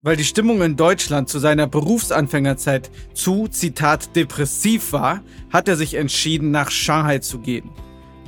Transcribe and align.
Weil 0.00 0.16
die 0.16 0.24
Stimmung 0.24 0.62
in 0.62 0.76
Deutschland 0.76 1.28
zu 1.28 1.40
seiner 1.40 1.66
Berufsanfängerzeit 1.66 2.88
zu, 3.14 3.48
Zitat, 3.48 4.14
depressiv 4.14 4.92
war, 4.92 5.24
hat 5.52 5.66
er 5.66 5.74
sich 5.74 5.94
entschieden, 5.94 6.52
nach 6.52 6.70
Shanghai 6.70 7.18
zu 7.18 7.40
gehen. 7.40 7.68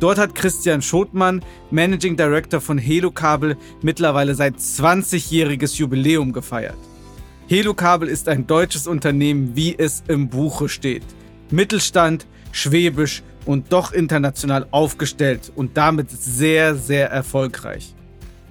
Dort 0.01 0.19
hat 0.19 0.35
Christian 0.35 0.83
Schotmann, 0.83 1.45
Managing 1.71 2.17
Director 2.17 2.61
von 2.61 2.77
Helokabel, 2.77 3.57
mittlerweile 3.83 4.35
sein 4.35 4.57
20-jähriges 4.57 5.77
Jubiläum 5.79 6.33
gefeiert. 6.33 6.79
Helokabel 7.47 8.09
ist 8.09 8.29
ein 8.29 8.49
deutsches 8.49 8.89
Unternehmen, 8.89 9.55
wie 9.55 9.79
es 9.79 10.03
im 10.09 10.29
Buche 10.29 10.69
steht. 10.69 11.05
Mittelstand, 11.53 12.27
schwäbisch 12.51 13.23
und 13.47 13.73
doch 13.73 13.93
international 13.93 14.67
aufgestellt 14.73 15.53
und 15.55 15.77
damit 15.77 16.11
sehr, 16.11 16.75
sehr 16.75 17.11
erfolgreich. 17.11 17.95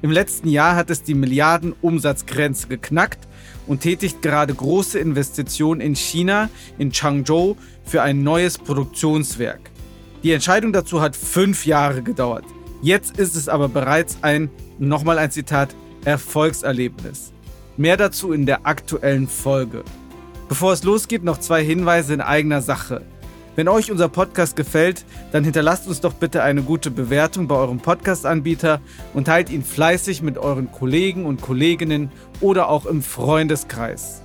Im 0.02 0.12
letzten 0.12 0.48
Jahr 0.48 0.76
hat 0.76 0.90
es 0.90 1.04
die 1.04 1.14
Milliardenumsatzgrenze 1.14 2.68
geknackt 2.68 3.28
und 3.68 3.82
tätigt 3.82 4.22
gerade 4.22 4.54
große 4.54 4.98
Investitionen 4.98 5.82
in 5.82 5.96
China, 5.96 6.50
in 6.78 6.92
Changzhou, 6.92 7.58
für 7.84 8.02
ein 8.02 8.24
neues 8.24 8.58
Produktionswerk. 8.58 9.60
Die 10.24 10.32
Entscheidung 10.32 10.72
dazu 10.72 11.02
hat 11.02 11.16
fünf 11.16 11.66
Jahre 11.66 12.02
gedauert. 12.02 12.46
Jetzt 12.82 13.18
ist 13.18 13.36
es 13.36 13.50
aber 13.50 13.68
bereits 13.68 14.18
ein, 14.22 14.50
nochmal 14.78 15.18
ein 15.18 15.32
Zitat, 15.32 15.76
Erfolgserlebnis. 16.06 17.34
Mehr 17.76 17.98
dazu 17.98 18.32
in 18.32 18.46
der 18.46 18.66
aktuellen 18.66 19.28
Folge. 19.28 19.84
Bevor 20.48 20.74
es 20.74 20.84
losgeht, 20.84 21.24
noch 21.24 21.40
zwei 21.40 21.64
Hinweise 21.64 22.14
in 22.14 22.22
eigener 22.22 22.62
Sache. 22.62 23.02
Wenn 23.60 23.68
euch 23.68 23.92
unser 23.92 24.08
Podcast 24.08 24.56
gefällt, 24.56 25.04
dann 25.34 25.44
hinterlasst 25.44 25.86
uns 25.86 26.00
doch 26.00 26.14
bitte 26.14 26.44
eine 26.44 26.64
gute 26.64 26.92
Bewertung 26.92 27.50
bei 27.50 27.56
eurem 27.56 27.80
Podcast-Anbieter 27.80 28.80
und 29.14 29.26
teilt 29.26 29.50
ihn 29.50 29.66
fleißig 29.66 30.22
mit 30.22 30.38
euren 30.38 30.72
Kollegen 30.72 31.26
und 31.26 31.42
Kolleginnen 31.42 32.10
oder 32.40 32.70
auch 32.70 32.86
im 32.86 33.04
Freundeskreis. 33.04 34.22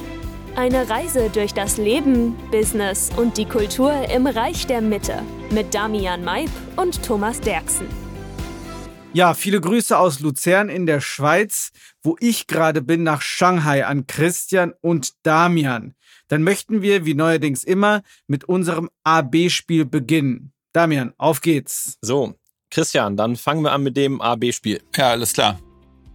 Eine 0.56 0.90
Reise 0.90 1.30
durch 1.32 1.54
das 1.54 1.78
Leben, 1.78 2.36
Business 2.52 3.10
und 3.16 3.38
die 3.38 3.46
Kultur 3.46 3.94
im 4.14 4.28
Reich 4.28 4.68
der 4.68 4.82
Mitte 4.82 5.22
mit 5.52 5.74
Damian 5.74 6.24
Maib 6.24 6.50
und 6.76 7.02
Thomas 7.04 7.40
Derksen. 7.40 8.09
Ja, 9.12 9.34
viele 9.34 9.60
Grüße 9.60 9.98
aus 9.98 10.20
Luzern 10.20 10.70
in 10.70 10.86
der 10.86 11.02
Schweiz, 11.02 11.72
wo 12.04 12.16
ich 12.20 12.46
gerade 12.46 12.84
bin, 12.84 13.02
nach 13.02 13.24
Shanghai 13.24 13.86
an 13.86 14.06
Christian 14.06 14.74
und 14.82 15.14
Damian. 15.24 15.96
Dann 16.28 16.44
möchten 16.44 16.84
wir, 16.84 17.06
wie 17.06 17.16
neuerdings 17.16 17.64
immer, 17.64 18.04
mit 18.28 18.44
unserem 18.44 18.90
AB-Spiel 19.04 19.86
beginnen. 19.86 20.54
Damian, 20.74 21.14
auf 21.18 21.42
geht's. 21.42 21.98
So, 22.04 22.36
Christian, 22.70 23.18
dann 23.18 23.36
fangen 23.36 23.64
wir 23.64 23.72
an 23.72 23.82
mit 23.82 23.98
dem 23.98 24.22
AB-Spiel. 24.22 24.80
Ja, 24.96 25.10
alles 25.10 25.34
klar. 25.34 25.60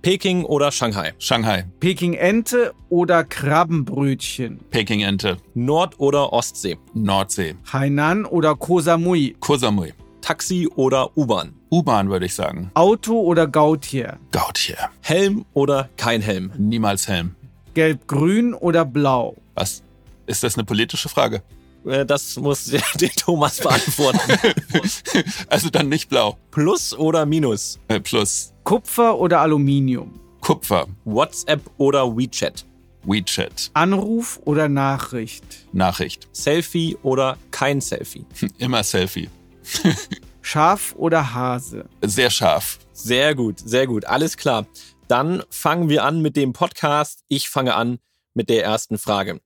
Peking 0.03 0.45
oder 0.45 0.71
Shanghai? 0.71 1.15
Shanghai. 1.19 1.65
Peking-Ente 1.81 2.75
oder 2.91 3.25
Krabbenbrötchen? 3.25 4.61
Peking-Ente. 4.71 5.39
Nord- 5.55 5.99
oder 5.99 6.33
Ostsee? 6.33 6.79
Nordsee. 6.93 7.57
Hainan 7.73 8.25
oder 8.25 8.55
Koh 8.55 8.81
Samui? 8.81 9.35
Koh 9.41 9.57
Samui. 9.57 9.95
Taxi 10.29 10.67
oder 10.75 11.15
U-Bahn? 11.19 11.53
U-Bahn 11.71 12.09
würde 12.09 12.25
ich 12.25 12.35
sagen. 12.35 12.71
Auto 12.73 13.21
oder 13.21 13.47
Gautier? 13.47 14.19
Gautier. 14.33 14.79
Helm 15.03 15.45
oder 15.53 15.91
kein 15.99 16.23
Helm? 16.23 16.51
Niemals 16.57 17.07
Helm. 17.09 17.35
Gelb-grün 17.75 18.55
oder 18.55 18.87
blau? 18.87 19.37
Was? 19.55 19.83
Ist 20.25 20.43
das 20.43 20.55
eine 20.55 20.65
politische 20.65 21.11
Frage? 21.11 21.43
Äh, 21.85 22.07
Das 22.07 22.37
muss 22.37 22.65
der 22.95 23.11
Thomas 23.11 23.59
beantworten. 23.61 24.19
also 25.51 25.69
dann 25.69 25.91
nicht 25.91 26.09
blau. 26.09 26.39
Plus 26.51 26.95
oder 26.97 27.27
Minus? 27.27 27.79
Äh, 27.89 28.01
plus 28.01 28.55
Kupfer 28.65 29.19
oder 29.19 29.43
Aluminium? 29.43 30.19
Kupfer. 30.41 30.87
WhatsApp 31.05 31.61
oder 31.77 32.17
WeChat? 32.17 32.65
WeChat. 33.03 33.71
Anruf 33.75 34.41
oder 34.47 34.71
Nachricht? 34.71 35.45
Nachricht. 35.75 36.29
Selfie 36.33 36.97
oder 37.03 37.37
kein 37.51 37.83
Selfie? 37.83 38.25
Immer 38.57 38.83
Selfie. 38.85 39.29
Schaf 40.43 40.95
oder 40.97 41.35
Hase? 41.35 41.89
Sehr 42.03 42.31
scharf. 42.31 42.79
Sehr 42.93 43.35
gut, 43.35 43.59
sehr 43.59 43.87
gut, 43.87 44.05
alles 44.05 44.37
klar. 44.37 44.67
Dann 45.09 45.43
fangen 45.51 45.89
wir 45.89 46.05
an 46.05 46.23
mit 46.23 46.37
dem 46.37 46.53
Podcast. 46.53 47.25
Ich 47.29 47.49
fange 47.49 47.75
an 47.75 47.99
mit 48.35 48.49
der 48.49 48.65
ersten 48.65 48.99
Frage. 48.99 49.41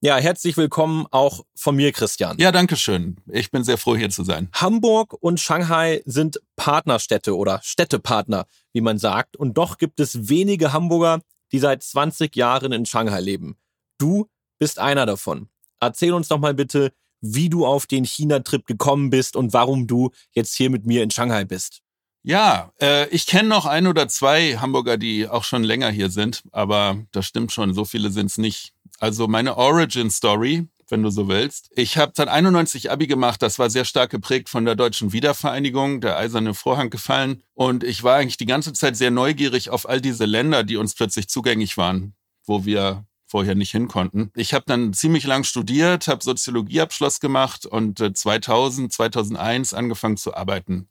Ja, 0.00 0.16
herzlich 0.18 0.56
willkommen 0.56 1.06
auch 1.10 1.44
von 1.54 1.74
mir, 1.74 1.90
Christian. 1.90 2.36
Ja, 2.38 2.52
danke 2.52 2.76
schön. 2.76 3.16
Ich 3.32 3.50
bin 3.50 3.64
sehr 3.64 3.78
froh, 3.78 3.96
hier 3.96 4.10
zu 4.10 4.24
sein. 4.24 4.48
Hamburg 4.52 5.16
und 5.20 5.40
Shanghai 5.40 6.02
sind 6.04 6.40
Partnerstädte 6.56 7.36
oder 7.36 7.60
Städtepartner, 7.62 8.46
wie 8.72 8.82
man 8.82 8.98
sagt. 8.98 9.36
Und 9.36 9.54
doch 9.54 9.78
gibt 9.78 9.98
es 9.98 10.28
wenige 10.28 10.72
Hamburger, 10.72 11.22
die 11.52 11.58
seit 11.58 11.82
20 11.82 12.36
Jahren 12.36 12.72
in 12.72 12.84
Shanghai 12.84 13.20
leben. 13.20 13.56
Du 13.98 14.28
bist 14.58 14.78
einer 14.78 15.06
davon. 15.06 15.48
Erzähl 15.80 16.12
uns 16.12 16.28
doch 16.28 16.38
mal 16.38 16.54
bitte, 16.54 16.92
wie 17.20 17.48
du 17.48 17.66
auf 17.66 17.86
den 17.86 18.04
China-Trip 18.04 18.66
gekommen 18.66 19.10
bist 19.10 19.36
und 19.36 19.52
warum 19.52 19.86
du 19.86 20.10
jetzt 20.32 20.54
hier 20.54 20.70
mit 20.70 20.86
mir 20.86 21.02
in 21.02 21.10
Shanghai 21.10 21.44
bist. 21.44 21.82
Ja, 22.22 22.72
äh, 22.80 23.08
ich 23.10 23.26
kenne 23.26 23.48
noch 23.48 23.66
ein 23.66 23.86
oder 23.86 24.08
zwei 24.08 24.56
Hamburger, 24.56 24.96
die 24.96 25.28
auch 25.28 25.44
schon 25.44 25.62
länger 25.62 25.90
hier 25.90 26.10
sind, 26.10 26.42
aber 26.50 26.98
das 27.12 27.26
stimmt 27.26 27.52
schon, 27.52 27.72
so 27.72 27.84
viele 27.84 28.10
sind 28.10 28.26
es 28.26 28.36
nicht. 28.36 28.72
Also 28.98 29.28
meine 29.28 29.56
Origin 29.56 30.10
Story, 30.10 30.66
wenn 30.88 31.04
du 31.04 31.10
so 31.10 31.28
willst. 31.28 31.70
Ich 31.76 31.98
habe 31.98 32.12
dann 32.16 32.28
91 32.28 32.90
Abi 32.90 33.06
gemacht, 33.06 33.42
das 33.42 33.60
war 33.60 33.70
sehr 33.70 33.84
stark 33.84 34.10
geprägt 34.10 34.48
von 34.48 34.64
der 34.64 34.74
deutschen 34.74 35.12
Wiedervereinigung, 35.12 36.00
der 36.00 36.16
eiserne 36.16 36.54
Vorhang 36.54 36.90
gefallen 36.90 37.44
und 37.54 37.84
ich 37.84 38.02
war 38.02 38.16
eigentlich 38.16 38.36
die 38.38 38.46
ganze 38.46 38.72
Zeit 38.72 38.96
sehr 38.96 39.12
neugierig 39.12 39.70
auf 39.70 39.88
all 39.88 40.00
diese 40.00 40.24
Länder, 40.24 40.64
die 40.64 40.78
uns 40.78 40.96
plötzlich 40.96 41.28
zugänglich 41.28 41.76
waren, 41.76 42.14
wo 42.44 42.64
wir 42.64 43.04
vorher 43.26 43.54
nicht 43.54 43.70
hin 43.70 43.88
konnten. 43.88 44.30
Ich 44.34 44.54
habe 44.54 44.64
dann 44.66 44.92
ziemlich 44.92 45.24
lang 45.26 45.44
studiert, 45.44 46.08
habe 46.08 46.22
Soziologieabschluss 46.22 47.20
gemacht 47.20 47.66
und 47.66 47.98
2000, 48.16 48.92
2001 48.92 49.74
angefangen 49.74 50.16
zu 50.16 50.34
arbeiten. 50.34 50.88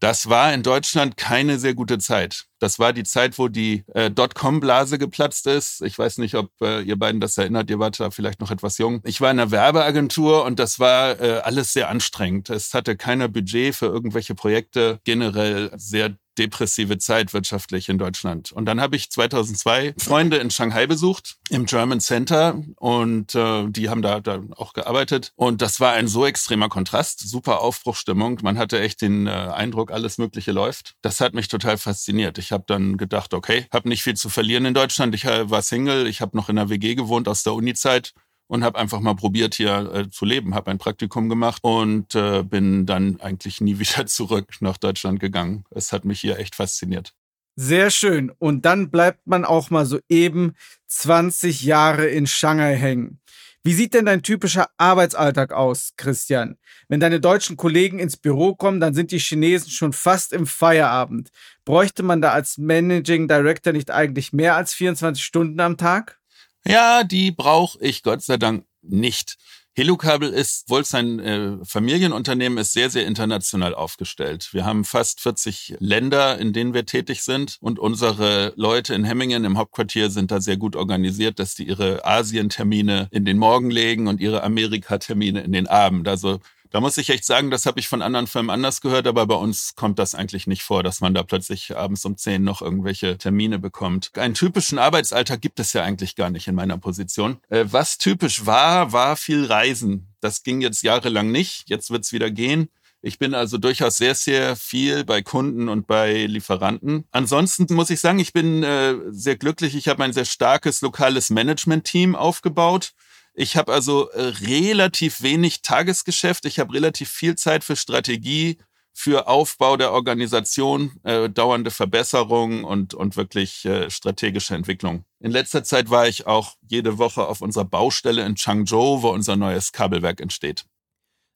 Das 0.00 0.30
war 0.30 0.54
in 0.54 0.62
Deutschland 0.62 1.18
keine 1.18 1.58
sehr 1.58 1.74
gute 1.74 1.98
Zeit. 1.98 2.46
Das 2.58 2.78
war 2.78 2.94
die 2.94 3.02
Zeit, 3.02 3.38
wo 3.38 3.48
die 3.48 3.84
äh, 3.92 4.10
Dotcom-Blase 4.10 4.96
geplatzt 4.98 5.46
ist. 5.46 5.82
Ich 5.82 5.98
weiß 5.98 6.16
nicht, 6.18 6.36
ob 6.36 6.50
äh, 6.62 6.80
ihr 6.80 6.98
beiden 6.98 7.20
das 7.20 7.36
erinnert. 7.36 7.68
Ihr 7.68 7.78
wart 7.78 8.00
da 8.00 8.10
vielleicht 8.10 8.40
noch 8.40 8.50
etwas 8.50 8.78
jung. 8.78 9.02
Ich 9.04 9.20
war 9.20 9.30
in 9.30 9.38
einer 9.38 9.50
Werbeagentur 9.50 10.44
und 10.46 10.58
das 10.58 10.80
war 10.80 11.20
äh, 11.20 11.40
alles 11.40 11.74
sehr 11.74 11.90
anstrengend. 11.90 12.48
Es 12.48 12.72
hatte 12.72 12.96
keiner 12.96 13.28
Budget 13.28 13.74
für 13.74 13.86
irgendwelche 13.86 14.34
Projekte. 14.34 15.00
Generell 15.04 15.70
sehr 15.76 16.16
depressive 16.40 16.98
Zeit 16.98 17.32
wirtschaftlich 17.34 17.88
in 17.88 17.98
Deutschland. 17.98 18.50
Und 18.50 18.64
dann 18.64 18.80
habe 18.80 18.96
ich 18.96 19.10
2002 19.10 19.94
Freunde 19.98 20.38
in 20.38 20.50
Shanghai 20.50 20.86
besucht, 20.86 21.36
im 21.50 21.66
German 21.66 22.00
Center. 22.00 22.62
Und 22.76 23.34
äh, 23.34 23.66
die 23.68 23.90
haben 23.90 24.02
da, 24.02 24.20
da 24.20 24.42
auch 24.56 24.72
gearbeitet. 24.72 25.32
Und 25.36 25.60
das 25.62 25.80
war 25.80 25.92
ein 25.92 26.08
so 26.08 26.24
extremer 26.24 26.68
Kontrast, 26.68 27.20
super 27.20 27.60
Aufbruchstimmung. 27.60 28.40
Man 28.42 28.58
hatte 28.58 28.80
echt 28.80 29.02
den 29.02 29.26
äh, 29.26 29.30
Eindruck, 29.30 29.92
alles 29.92 30.18
Mögliche 30.18 30.52
läuft. 30.52 30.94
Das 31.02 31.20
hat 31.20 31.34
mich 31.34 31.48
total 31.48 31.76
fasziniert. 31.76 32.38
Ich 32.38 32.52
habe 32.52 32.64
dann 32.66 32.96
gedacht, 32.96 33.34
okay, 33.34 33.66
habe 33.72 33.88
nicht 33.88 34.02
viel 34.02 34.14
zu 34.14 34.30
verlieren 34.30 34.64
in 34.64 34.74
Deutschland. 34.74 35.14
Ich 35.14 35.26
war 35.26 35.62
Single, 35.62 36.06
ich 36.06 36.20
habe 36.20 36.36
noch 36.36 36.48
in 36.48 36.58
einer 36.58 36.70
WG 36.70 36.94
gewohnt 36.94 37.28
aus 37.28 37.42
der 37.42 37.54
Uni-Zeit 37.54 38.14
und 38.50 38.64
habe 38.64 38.80
einfach 38.80 38.98
mal 38.98 39.14
probiert 39.14 39.54
hier 39.54 39.92
äh, 39.94 40.10
zu 40.10 40.24
leben, 40.24 40.56
habe 40.56 40.72
ein 40.72 40.78
Praktikum 40.78 41.28
gemacht 41.28 41.62
und 41.62 42.16
äh, 42.16 42.42
bin 42.42 42.84
dann 42.84 43.20
eigentlich 43.20 43.60
nie 43.60 43.78
wieder 43.78 44.06
zurück 44.06 44.48
nach 44.58 44.76
Deutschland 44.76 45.20
gegangen. 45.20 45.64
Es 45.70 45.92
hat 45.92 46.04
mich 46.04 46.20
hier 46.20 46.38
echt 46.38 46.56
fasziniert. 46.56 47.14
Sehr 47.54 47.90
schön. 47.90 48.32
Und 48.38 48.64
dann 48.64 48.90
bleibt 48.90 49.24
man 49.26 49.44
auch 49.44 49.70
mal 49.70 49.86
so 49.86 50.00
eben 50.08 50.54
20 50.88 51.62
Jahre 51.62 52.08
in 52.08 52.26
Shanghai 52.26 52.74
hängen. 52.76 53.20
Wie 53.62 53.74
sieht 53.74 53.94
denn 53.94 54.06
dein 54.06 54.22
typischer 54.22 54.68
Arbeitsalltag 54.78 55.52
aus, 55.52 55.92
Christian? 55.96 56.56
Wenn 56.88 56.98
deine 56.98 57.20
deutschen 57.20 57.56
Kollegen 57.56 58.00
ins 58.00 58.16
Büro 58.16 58.56
kommen, 58.56 58.80
dann 58.80 58.94
sind 58.94 59.12
die 59.12 59.18
Chinesen 59.18 59.70
schon 59.70 59.92
fast 59.92 60.32
im 60.32 60.46
Feierabend. 60.46 61.30
Bräuchte 61.64 62.02
man 62.02 62.20
da 62.20 62.32
als 62.32 62.58
Managing 62.58 63.28
Director 63.28 63.72
nicht 63.72 63.92
eigentlich 63.92 64.32
mehr 64.32 64.56
als 64.56 64.74
24 64.74 65.22
Stunden 65.22 65.60
am 65.60 65.76
Tag? 65.76 66.19
Ja, 66.66 67.04
die 67.04 67.30
brauche 67.30 67.78
ich 67.80 68.02
Gott 68.02 68.22
sei 68.22 68.36
Dank 68.36 68.64
nicht. 68.82 69.36
Helukabel 69.72 70.30
ist, 70.30 70.68
wohl 70.68 70.84
sein 70.84 71.20
äh, 71.20 71.64
Familienunternehmen 71.64 72.58
ist 72.58 72.72
sehr, 72.72 72.90
sehr 72.90 73.06
international 73.06 73.72
aufgestellt. 73.74 74.48
Wir 74.52 74.64
haben 74.64 74.84
fast 74.84 75.20
40 75.20 75.76
Länder, 75.78 76.38
in 76.38 76.52
denen 76.52 76.74
wir 76.74 76.86
tätig 76.86 77.22
sind 77.22 77.56
und 77.60 77.78
unsere 77.78 78.52
Leute 78.56 78.94
in 78.94 79.04
Hemmingen 79.04 79.44
im 79.44 79.56
Hauptquartier 79.56 80.10
sind 80.10 80.32
da 80.32 80.40
sehr 80.40 80.56
gut 80.56 80.74
organisiert, 80.74 81.38
dass 81.38 81.54
die 81.54 81.68
ihre 81.68 82.04
Asien-Termine 82.04 83.08
in 83.12 83.24
den 83.24 83.38
Morgen 83.38 83.70
legen 83.70 84.08
und 84.08 84.20
ihre 84.20 84.42
Amerika-Termine 84.42 85.40
in 85.40 85.52
den 85.52 85.68
Abend. 85.68 86.08
Also 86.08 86.40
da 86.70 86.80
muss 86.80 86.98
ich 86.98 87.10
echt 87.10 87.24
sagen, 87.24 87.50
das 87.50 87.66
habe 87.66 87.80
ich 87.80 87.88
von 87.88 88.02
anderen 88.02 88.26
Firmen 88.26 88.50
anders 88.50 88.80
gehört, 88.80 89.06
aber 89.06 89.26
bei 89.26 89.34
uns 89.34 89.74
kommt 89.74 89.98
das 89.98 90.14
eigentlich 90.14 90.46
nicht 90.46 90.62
vor, 90.62 90.82
dass 90.82 91.00
man 91.00 91.14
da 91.14 91.22
plötzlich 91.22 91.76
abends 91.76 92.04
um 92.04 92.16
10 92.16 92.42
noch 92.42 92.62
irgendwelche 92.62 93.18
Termine 93.18 93.58
bekommt. 93.58 94.12
Einen 94.16 94.34
typischen 94.34 94.78
Arbeitsalltag 94.78 95.40
gibt 95.40 95.60
es 95.60 95.72
ja 95.72 95.82
eigentlich 95.82 96.16
gar 96.16 96.30
nicht 96.30 96.46
in 96.46 96.54
meiner 96.54 96.78
Position. 96.78 97.38
Äh, 97.48 97.66
was 97.68 97.98
typisch 97.98 98.46
war, 98.46 98.92
war 98.92 99.16
viel 99.16 99.44
Reisen. 99.44 100.08
Das 100.20 100.42
ging 100.42 100.60
jetzt 100.60 100.82
jahrelang 100.82 101.30
nicht. 101.32 101.68
Jetzt 101.68 101.90
wird 101.90 102.04
es 102.04 102.12
wieder 102.12 102.30
gehen. 102.30 102.68
Ich 103.02 103.18
bin 103.18 103.34
also 103.34 103.56
durchaus 103.56 103.96
sehr, 103.96 104.14
sehr 104.14 104.56
viel 104.56 105.04
bei 105.04 105.22
Kunden 105.22 105.70
und 105.70 105.86
bei 105.86 106.26
Lieferanten. 106.26 107.04
Ansonsten 107.10 107.66
muss 107.74 107.88
ich 107.88 107.98
sagen, 107.98 108.18
ich 108.18 108.34
bin 108.34 108.62
äh, 108.62 108.94
sehr 109.08 109.36
glücklich. 109.36 109.74
Ich 109.74 109.88
habe 109.88 110.04
ein 110.04 110.12
sehr 110.12 110.26
starkes 110.26 110.82
lokales 110.82 111.30
Management-Team 111.30 112.14
aufgebaut. 112.14 112.92
Ich 113.40 113.56
habe 113.56 113.72
also 113.72 114.10
äh, 114.10 114.34
relativ 114.42 115.22
wenig 115.22 115.62
Tagesgeschäft. 115.62 116.44
Ich 116.44 116.58
habe 116.58 116.74
relativ 116.74 117.08
viel 117.08 117.36
Zeit 117.36 117.64
für 117.64 117.74
Strategie, 117.74 118.58
für 118.92 119.28
Aufbau 119.28 119.78
der 119.78 119.92
Organisation, 119.92 121.00
äh, 121.04 121.30
dauernde 121.30 121.70
Verbesserungen 121.70 122.64
und, 122.64 122.92
und 122.92 123.16
wirklich 123.16 123.64
äh, 123.64 123.88
strategische 123.88 124.54
Entwicklung. 124.54 125.06
In 125.20 125.30
letzter 125.30 125.64
Zeit 125.64 125.88
war 125.88 126.06
ich 126.06 126.26
auch 126.26 126.56
jede 126.68 126.98
Woche 126.98 127.26
auf 127.26 127.40
unserer 127.40 127.64
Baustelle 127.64 128.26
in 128.26 128.34
Changzhou, 128.34 129.00
wo 129.00 129.08
unser 129.08 129.36
neues 129.36 129.72
Kabelwerk 129.72 130.20
entsteht. 130.20 130.66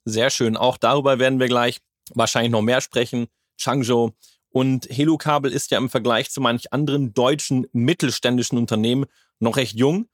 Sehr 0.04 0.28
schön. 0.28 0.58
Auch 0.58 0.76
darüber 0.76 1.18
werden 1.18 1.40
wir 1.40 1.48
gleich 1.48 1.80
wahrscheinlich 2.12 2.52
noch 2.52 2.60
mehr 2.60 2.82
sprechen. 2.82 3.28
Changzhou. 3.56 4.10
Und 4.50 4.90
Helu 4.90 5.16
Kabel 5.16 5.52
ist 5.52 5.70
ja 5.70 5.78
im 5.78 5.88
Vergleich 5.88 6.30
zu 6.30 6.42
manch 6.42 6.70
anderen 6.70 7.14
deutschen 7.14 7.66
mittelständischen 7.72 8.58
Unternehmen 8.58 9.06
noch 9.40 9.56
recht 9.56 9.74
jung 9.74 10.06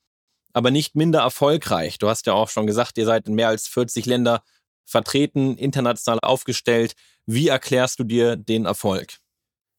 aber 0.53 0.71
nicht 0.71 0.95
minder 0.95 1.21
erfolgreich. 1.21 1.99
Du 1.99 2.09
hast 2.09 2.27
ja 2.27 2.33
auch 2.33 2.49
schon 2.49 2.67
gesagt, 2.67 2.99
ihr 2.99 3.07
seid 3.07 3.27
in 3.29 3.35
mehr 3.35 3.49
als 3.49 3.67
40 3.69 4.07
Länder 4.07 4.43
vertreten, 4.85 5.57
international 5.57 6.19
aufgestellt. 6.23 6.95
Wie 7.27 7.49
erklärst 7.49 7.99
du 7.99 8.05
dir 8.05 8.37
den 8.37 8.65
Erfolg? 8.67 9.19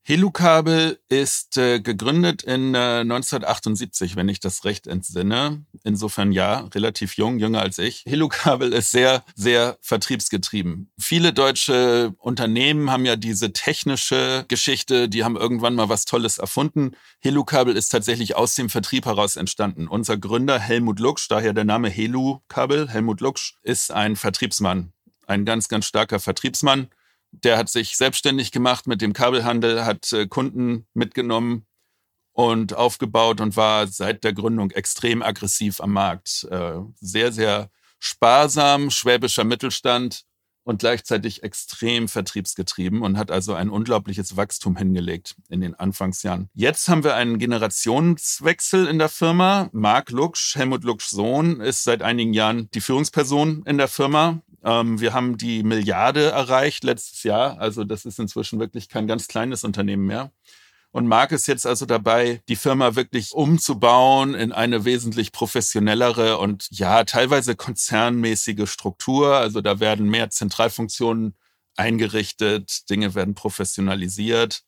Helukabel 0.03 1.00
ist 1.09 1.57
äh, 1.57 1.80
gegründet 1.80 2.42
in 2.42 2.74
äh, 2.74 3.01
1978, 3.01 4.15
wenn 4.15 4.30
ich 4.30 4.39
das 4.39 4.65
recht 4.65 4.88
entsinne. 4.88 5.63
Insofern 5.83 6.31
ja, 6.31 6.62
relativ 6.74 7.18
jung, 7.18 7.38
jünger 7.38 7.62
als 7.62 7.77
ich. 7.77 8.03
Helukabel 8.07 8.74
ist 8.74 8.89
sehr, 8.89 9.24
sehr 9.36 9.77
vertriebsgetrieben. 9.81 10.92
Viele 10.98 11.33
deutsche 11.33 12.15
Unternehmen 12.18 12.89
haben 12.89 13.06
ja 13.06 13.15
diese 13.15 13.53
technische 13.53 14.45
Geschichte, 14.48 15.07
die 15.07 15.24
haben 15.24 15.38
irgendwann 15.38 15.75
mal 15.75 15.89
was 15.89 16.06
Tolles 16.06 16.39
erfunden. 16.39 16.94
Helukabel 17.19 17.77
ist 17.77 17.89
tatsächlich 17.89 18.36
aus 18.36 18.56
dem 18.56 18.71
Vertrieb 18.71 19.06
heraus 19.06 19.36
entstanden. 19.36 19.88
Unser 19.88 20.18
Gründer 20.18 20.57
Helmut 20.57 21.00
Luksch, 21.00 21.27
daher 21.30 21.53
der 21.53 21.65
Name 21.65 21.89
Helukabel, 21.89 22.89
Helmut 22.89 23.21
Luksch, 23.21 23.53
ist 23.62 23.92
ein 23.92 24.15
Vertriebsmann. 24.15 24.94
Ein 25.27 25.45
ganz, 25.45 25.68
ganz 25.68 25.86
starker 25.86 26.19
Vertriebsmann 26.19 26.89
der 27.31 27.57
hat 27.57 27.69
sich 27.69 27.98
selbstständig 27.98 28.51
gemacht 28.51 28.88
mit 28.88 29.01
dem 29.01 29.13
Kabelhandel, 29.13 29.86
hat 29.86 30.12
äh, 30.13 30.28
Kunden 30.28 30.86
mitgenommen 30.94 31.66
und 32.33 32.74
aufgebaut 32.75 33.42
und 33.42 33.56
war 33.57 33.88
seit 33.88 34.24
der 34.24 34.33
Gründung 34.33 34.72
extrem 34.72 35.22
aggressiv 35.22 35.81
am 35.81 35.94
Markt. 35.94 36.48
Äh, 36.50 36.80
sehr, 37.00 37.31
sehr 37.31 37.69
sparsam, 38.00 38.89
schwäbischer 38.89 39.44
Mittelstand 39.44 40.24
und 40.63 40.80
gleichzeitig 40.80 41.44
extrem 41.44 42.07
vertriebsgetrieben 42.07 43.01
und 43.01 43.18
hat 43.18 43.31
also 43.31 43.54
ein 43.54 43.69
unglaubliches 43.69 44.38
Wachstum 44.38 44.77
hingelegt 44.77 45.36
in 45.50 45.62
den 45.62 45.75
Anfangsjahren. 45.75 46.50
Jetzt 46.54 46.88
haben 46.88 47.04
wir 47.04 47.16
einen 47.16 47.39
Generationswechsel 47.39 48.88
in 48.88 49.00
der 49.00 49.10
Firma. 49.10 49.69
Marc 49.72 50.12
Luksch, 50.12 50.56
Helmut 50.56 50.84
Luksch 50.84 51.07
Sohn, 51.07 51.62
ist 51.62 51.84
seit 51.84 52.01
einigen 52.01 52.34
Jahren 52.34 52.69
die 52.72 52.81
Führungsperson 52.81 53.63
in 53.66 53.77
der 53.77 53.88
Firma. 53.88 54.42
Ähm, 54.63 55.00
wir 55.00 55.13
haben 55.13 55.38
die 55.38 55.63
Milliarde 55.63 56.25
erreicht 56.31 56.84
letztes 56.84 57.24
Jahr. 57.24 57.60
Also 57.60 57.84
das 57.84 58.06
ist 58.06 58.19
inzwischen 58.19 58.60
wirklich 58.60 58.90
kein 58.90 59.08
ganz 59.08 59.28
kleines 59.28 59.63
Unternehmen 59.63 60.06
mehr. 60.06 60.31
Und 60.92 61.08
Marc 61.08 61.31
ist 61.31 61.48
jetzt 61.48 61.66
also 61.66 61.86
dabei, 61.86 62.42
die 62.50 62.58
Firma 62.58 62.96
wirklich 62.96 63.31
umzubauen 63.31 64.34
in 64.36 64.52
eine 64.52 64.84
wesentlich 64.84 65.31
professionellere 65.31 66.38
und 66.38 66.68
ja, 66.72 67.06
teilweise 67.06 67.56
konzernmäßige 67.56 68.69
Struktur. 68.69 69.38
Also 69.38 69.62
da 69.62 69.80
werden 69.80 70.10
mehr 70.10 70.30
Zentralfunktionen 70.30 71.36
eingerichtet, 71.78 72.90
Dinge 72.90 73.16
werden 73.16 73.36
professionalisiert. 73.36 74.63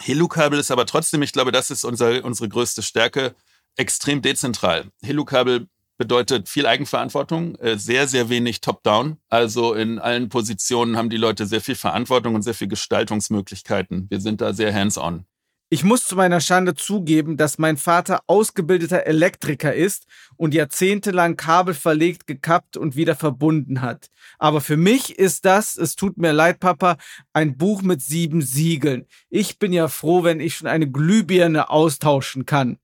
Helukabel 0.00 0.60
ist 0.60 0.70
aber 0.70 0.86
trotzdem, 0.86 1.22
ich 1.22 1.32
glaube, 1.32 1.50
das 1.50 1.70
ist 1.70 1.84
unser, 1.84 2.24
unsere 2.24 2.48
größte 2.48 2.82
Stärke, 2.82 3.34
extrem 3.74 4.22
dezentral. 4.22 4.92
Helukabel 5.02 5.68
bedeutet 5.98 6.48
viel 6.48 6.66
Eigenverantwortung, 6.66 7.56
äh, 7.56 7.76
sehr, 7.76 8.08
sehr 8.08 8.30
wenig 8.30 8.62
Top-Down. 8.62 9.18
Also 9.28 9.74
in 9.74 9.98
allen 9.98 10.30
Positionen 10.30 10.96
haben 10.96 11.10
die 11.10 11.16
Leute 11.18 11.44
sehr 11.44 11.60
viel 11.60 11.74
Verantwortung 11.74 12.34
und 12.34 12.42
sehr 12.42 12.54
viel 12.54 12.68
Gestaltungsmöglichkeiten. 12.68 14.06
Wir 14.08 14.20
sind 14.20 14.40
da 14.40 14.54
sehr 14.54 14.72
hands-on. 14.72 15.26
Ich 15.70 15.84
muss 15.84 16.06
zu 16.06 16.16
meiner 16.16 16.40
Schande 16.40 16.74
zugeben, 16.74 17.36
dass 17.36 17.58
mein 17.58 17.76
Vater 17.76 18.22
ausgebildeter 18.26 19.06
Elektriker 19.06 19.74
ist 19.74 20.06
und 20.36 20.54
jahrzehntelang 20.54 21.36
Kabel 21.36 21.74
verlegt, 21.74 22.26
gekappt 22.26 22.78
und 22.78 22.96
wieder 22.96 23.14
verbunden 23.14 23.82
hat. 23.82 24.08
Aber 24.38 24.62
für 24.62 24.78
mich 24.78 25.18
ist 25.18 25.44
das, 25.44 25.76
es 25.76 25.94
tut 25.94 26.16
mir 26.16 26.32
leid, 26.32 26.58
Papa, 26.58 26.96
ein 27.34 27.58
Buch 27.58 27.82
mit 27.82 28.00
sieben 28.00 28.40
Siegeln. 28.40 29.04
Ich 29.28 29.58
bin 29.58 29.74
ja 29.74 29.88
froh, 29.88 30.24
wenn 30.24 30.40
ich 30.40 30.56
schon 30.56 30.68
eine 30.68 30.90
Glühbirne 30.90 31.68
austauschen 31.68 32.46
kann. 32.46 32.78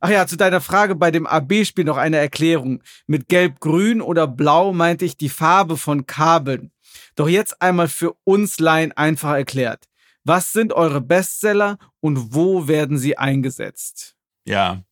Ach 0.00 0.10
ja, 0.10 0.26
zu 0.26 0.36
deiner 0.36 0.60
Frage 0.60 0.94
bei 0.94 1.10
dem 1.10 1.26
AB-Spiel 1.26 1.84
noch 1.84 1.96
eine 1.96 2.18
Erklärung. 2.18 2.82
Mit 3.06 3.28
Gelb-Grün 3.28 4.00
oder 4.00 4.26
Blau 4.26 4.72
meinte 4.72 5.04
ich 5.04 5.16
die 5.16 5.28
Farbe 5.28 5.76
von 5.76 6.06
Kabeln. 6.06 6.72
Doch 7.14 7.28
jetzt 7.28 7.60
einmal 7.62 7.88
für 7.88 8.14
uns 8.24 8.58
Laien 8.58 8.92
einfach 8.92 9.34
erklärt. 9.34 9.84
Was 10.24 10.52
sind 10.52 10.72
eure 10.72 11.00
Bestseller 11.00 11.78
und 12.00 12.34
wo 12.34 12.68
werden 12.68 12.98
sie 12.98 13.16
eingesetzt? 13.16 14.16
Ja, 14.44 14.82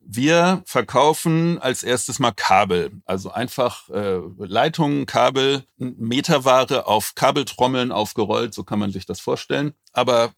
wir 0.00 0.62
verkaufen 0.66 1.58
als 1.58 1.82
erstes 1.82 2.18
mal 2.18 2.32
Kabel, 2.32 2.92
also 3.04 3.32
einfach 3.32 3.88
äh, 3.88 4.20
Leitungen, 4.38 5.06
Kabel, 5.06 5.64
Meterware 5.78 6.86
auf 6.86 7.14
Kabeltrommeln 7.14 7.90
aufgerollt, 7.90 8.54
so 8.54 8.62
kann 8.62 8.78
man 8.78 8.92
sich 8.92 9.06
das 9.06 9.18
vorstellen. 9.18 9.74
Aber 9.92 10.32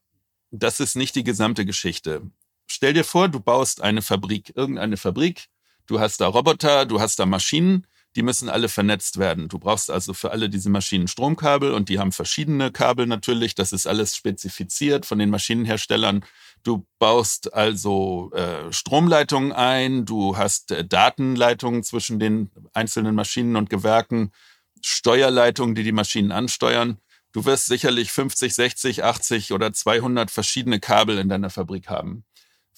das 0.51 0.81
ist 0.81 0.97
nicht 0.97 1.15
die 1.17 1.25
gesamte 1.25 1.67
Geschichte 1.67 2.23
stell 2.69 2.93
dir 2.93 3.05
vor, 3.05 3.29
du 3.29 3.41
baust 3.41 3.83
eine 3.83 4.03
Fabrik, 4.03 4.53
irgendeine 4.55 4.97
Fabrik, 4.97 5.49
du 5.87 5.99
hast 6.01 6.21
da 6.21 6.29
Roboter, 6.29 6.87
du 6.87 7.01
hast 7.01 7.19
da 7.19 7.27
Maschinen, 7.27 7.87
die 8.17 8.23
müssen 8.23 8.49
alle 8.49 8.69
vernetzt 8.69 9.19
werden. 9.19 9.49
Du 9.49 9.59
brauchst 9.59 9.91
also 9.91 10.15
für 10.15 10.31
alle 10.31 10.49
diese 10.49 10.71
Maschinen 10.71 11.09
Stromkabel 11.09 11.73
und 11.73 11.89
die 11.89 11.99
haben 11.99 12.13
verschiedene 12.13 12.73
Kabel 12.73 13.07
natürlich. 13.07 13.55
Das 13.55 13.73
ist 13.73 13.87
alles 13.87 14.17
spezifiziert 14.17 15.07
von 15.07 15.19
den 15.19 15.31
Maschinenherstellern. 15.31 16.25
Du 16.65 16.87
baust 16.99 17.53
also 17.55 18.31
äh, 18.35 18.73
Stromleitungen 18.73 19.53
ein, 19.53 20.05
du 20.05 20.37
hast 20.37 20.73
äh, 20.73 20.85
Datenleitungen 20.85 21.83
zwischen 21.83 22.19
den 22.19 22.51
einzelnen 22.73 23.15
Maschinen 23.15 23.57
und 23.57 23.71
Gewerken, 23.71 24.33
Steuerleitungen, 24.83 25.75
die 25.75 25.85
die 25.85 25.93
Maschinen 25.93 26.33
ansteuern. 26.33 26.99
Du 27.33 27.45
wirst 27.45 27.67
sicherlich 27.67 28.11
50, 28.11 28.55
60, 28.55 29.05
80 29.05 29.53
oder 29.53 29.73
200 29.73 30.31
verschiedene 30.31 30.81
Kabel 30.81 31.19
in 31.19 31.29
deiner 31.29 31.51
Fabrik 31.51 31.89
haben. 31.89 32.25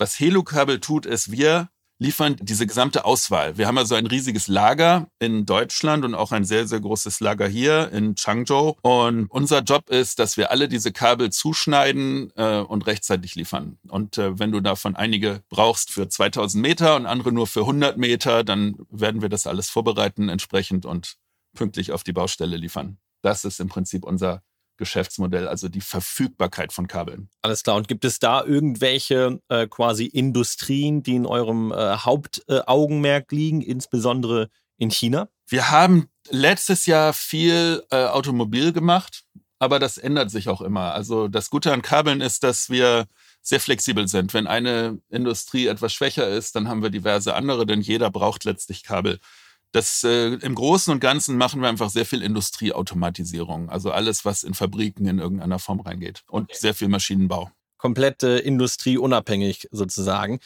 Was 0.00 0.19
Helukabel 0.19 0.80
tut, 0.80 1.04
ist, 1.04 1.30
wir 1.30 1.69
liefern 1.99 2.37
diese 2.40 2.66
gesamte 2.66 3.04
Auswahl. 3.04 3.59
Wir 3.59 3.66
haben 3.66 3.76
also 3.76 3.97
ein 3.97 4.07
riesiges 4.07 4.49
Lager 4.49 5.09
in 5.19 5.45
Deutschland 5.45 6.07
und 6.07 6.14
auch 6.14 6.33
ein 6.33 6.47
sehr, 6.47 6.66
sehr 6.66 6.80
großes 6.80 7.21
Lager 7.21 7.47
hier 7.47 7.92
in 7.92 8.14
Changzhou. 8.14 8.76
Und 8.80 9.26
unser 9.26 9.61
Job 9.61 9.90
ist, 9.90 10.19
dass 10.19 10.38
wir 10.38 10.50
alle 10.50 10.69
diese 10.69 10.90
Kabel 10.90 11.28
zuschneiden 11.28 12.33
äh, 12.37 12.61
und 12.61 12.87
rechtzeitig 12.87 13.35
liefern. 13.35 13.78
Und 13.88 14.16
äh, 14.16 14.38
wenn 14.38 14.52
du 14.52 14.62
davon 14.62 14.97
einige 14.97 15.42
brauchst 15.50 15.90
für 15.90 16.09
2000 16.09 16.62
Meter 16.62 16.97
und 16.97 17.04
andere 17.04 17.30
nur 17.30 17.47
für 17.47 17.61
100 17.61 17.99
Meter, 17.99 18.42
dann 18.42 18.76
werden 18.88 19.21
wir 19.21 19.28
das 19.28 19.47
alles 19.47 19.69
vorbereiten 19.69 20.30
entsprechend 20.30 20.87
und 20.87 21.16
pünktlich 21.54 21.92
auf 21.92 22.04
die 22.04 22.14
Baustelle 22.14 22.57
liefern. 22.57 22.97
Das 23.21 23.45
ist 23.45 23.61
im 23.61 23.69
Prinzip 23.69 24.04
unser 24.04 24.42
Geschäftsmodell, 24.81 25.47
also 25.47 25.69
die 25.69 25.83
Verfügbarkeit 25.83 26.73
von 26.73 26.89
Kabeln. 26.89 27.29
Alles 27.43 27.63
klar. 27.63 27.77
Und 27.77 27.87
gibt 27.87 28.05
es 28.05 28.19
da 28.19 28.43
irgendwelche 28.43 29.39
äh, 29.49 29.69
quasi 29.69 30.07
Industrien, 30.07 31.05
die 31.05 31.15
in 31.15 31.27
eurem 31.27 31.71
äh, 31.71 31.99
Hauptaugenmerk 31.99 33.31
äh, 33.31 33.37
liegen, 33.37 33.61
insbesondere 33.61 34.49
in 34.79 34.91
China? 34.91 35.29
Wir 35.47 35.71
haben 35.71 36.09
letztes 36.31 36.87
Jahr 36.87 37.13
viel 37.13 37.85
äh, 37.91 38.07
Automobil 38.07 38.73
gemacht, 38.73 39.25
aber 39.59 39.79
das 39.79 39.99
ändert 39.99 40.31
sich 40.31 40.49
auch 40.49 40.63
immer. 40.63 40.95
Also 40.95 41.29
das 41.29 41.51
Gute 41.51 41.73
an 41.73 41.83
Kabeln 41.83 42.23
ist, 42.23 42.43
dass 42.43 42.71
wir 42.71 43.07
sehr 43.43 43.61
flexibel 43.61 44.09
sind. 44.09 44.33
Wenn 44.33 44.47
eine 44.47 44.99
Industrie 45.11 45.67
etwas 45.67 45.93
schwächer 45.93 46.27
ist, 46.27 46.57
dann 46.57 46.69
haben 46.69 46.83
wir 46.83 46.91
diverse 46.91 47.35
andere, 47.35 47.67
denn 47.67 47.83
jeder 47.83 48.11
braucht 48.11 48.45
letztlich 48.45 48.83
Kabel. 48.83 49.21
Das 49.73 50.03
äh, 50.03 50.35
im 50.35 50.55
Großen 50.55 50.93
und 50.93 51.00
Ganzen 51.00 51.37
machen 51.37 51.61
wir 51.61 51.69
einfach 51.69 51.91
sehr 51.91 52.05
viel 52.05 52.23
Industrieautomatisierung, 52.23 53.71
also 53.71 53.93
alles, 53.93 54.25
was 54.25 54.43
in 54.43 54.55
Fabriken 54.55 55.07
in 55.07 55.19
irgendeiner 55.19 55.61
Form 55.61 55.81
reingeht 55.81 56.23
und 56.29 56.53
sehr 56.55 56.75
viel 56.75 56.89
Maschinenbau. 56.89 57.50
Komplett 57.79 58.23
äh, 58.25 58.39
industrieunabhängig 58.39 59.69
sozusagen. 59.71 60.41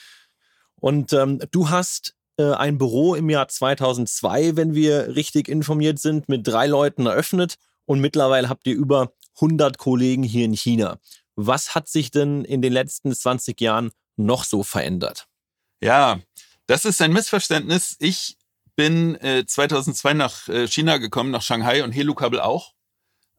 Und 0.76 1.14
ähm, 1.14 1.40
du 1.50 1.70
hast 1.70 2.14
äh, 2.36 2.52
ein 2.52 2.76
Büro 2.76 3.14
im 3.14 3.30
Jahr 3.30 3.48
2002, 3.48 4.56
wenn 4.56 4.74
wir 4.74 5.16
richtig 5.16 5.48
informiert 5.48 5.98
sind, 5.98 6.28
mit 6.28 6.46
drei 6.46 6.66
Leuten 6.66 7.06
eröffnet 7.06 7.54
und 7.86 8.00
mittlerweile 8.00 8.48
habt 8.50 8.66
ihr 8.66 8.74
über 8.74 9.12
100 9.36 9.78
Kollegen 9.78 10.22
hier 10.22 10.44
in 10.44 10.52
China. 10.52 10.98
Was 11.36 11.74
hat 11.74 11.88
sich 11.88 12.10
denn 12.10 12.44
in 12.44 12.60
den 12.60 12.72
letzten 12.72 13.14
20 13.14 13.60
Jahren 13.60 13.90
noch 14.16 14.44
so 14.44 14.62
verändert? 14.62 15.26
Ja, 15.80 16.20
das 16.66 16.84
ist 16.84 17.00
ein 17.02 17.12
Missverständnis. 17.12 17.96
Ich 17.98 18.36
bin 18.76 19.14
äh, 19.16 19.44
2002 19.46 20.14
nach 20.14 20.48
äh, 20.48 20.66
China 20.66 20.98
gekommen, 20.98 21.30
nach 21.30 21.42
Shanghai 21.42 21.84
und 21.84 21.92
Helukabel 21.92 22.40
auch. 22.40 22.72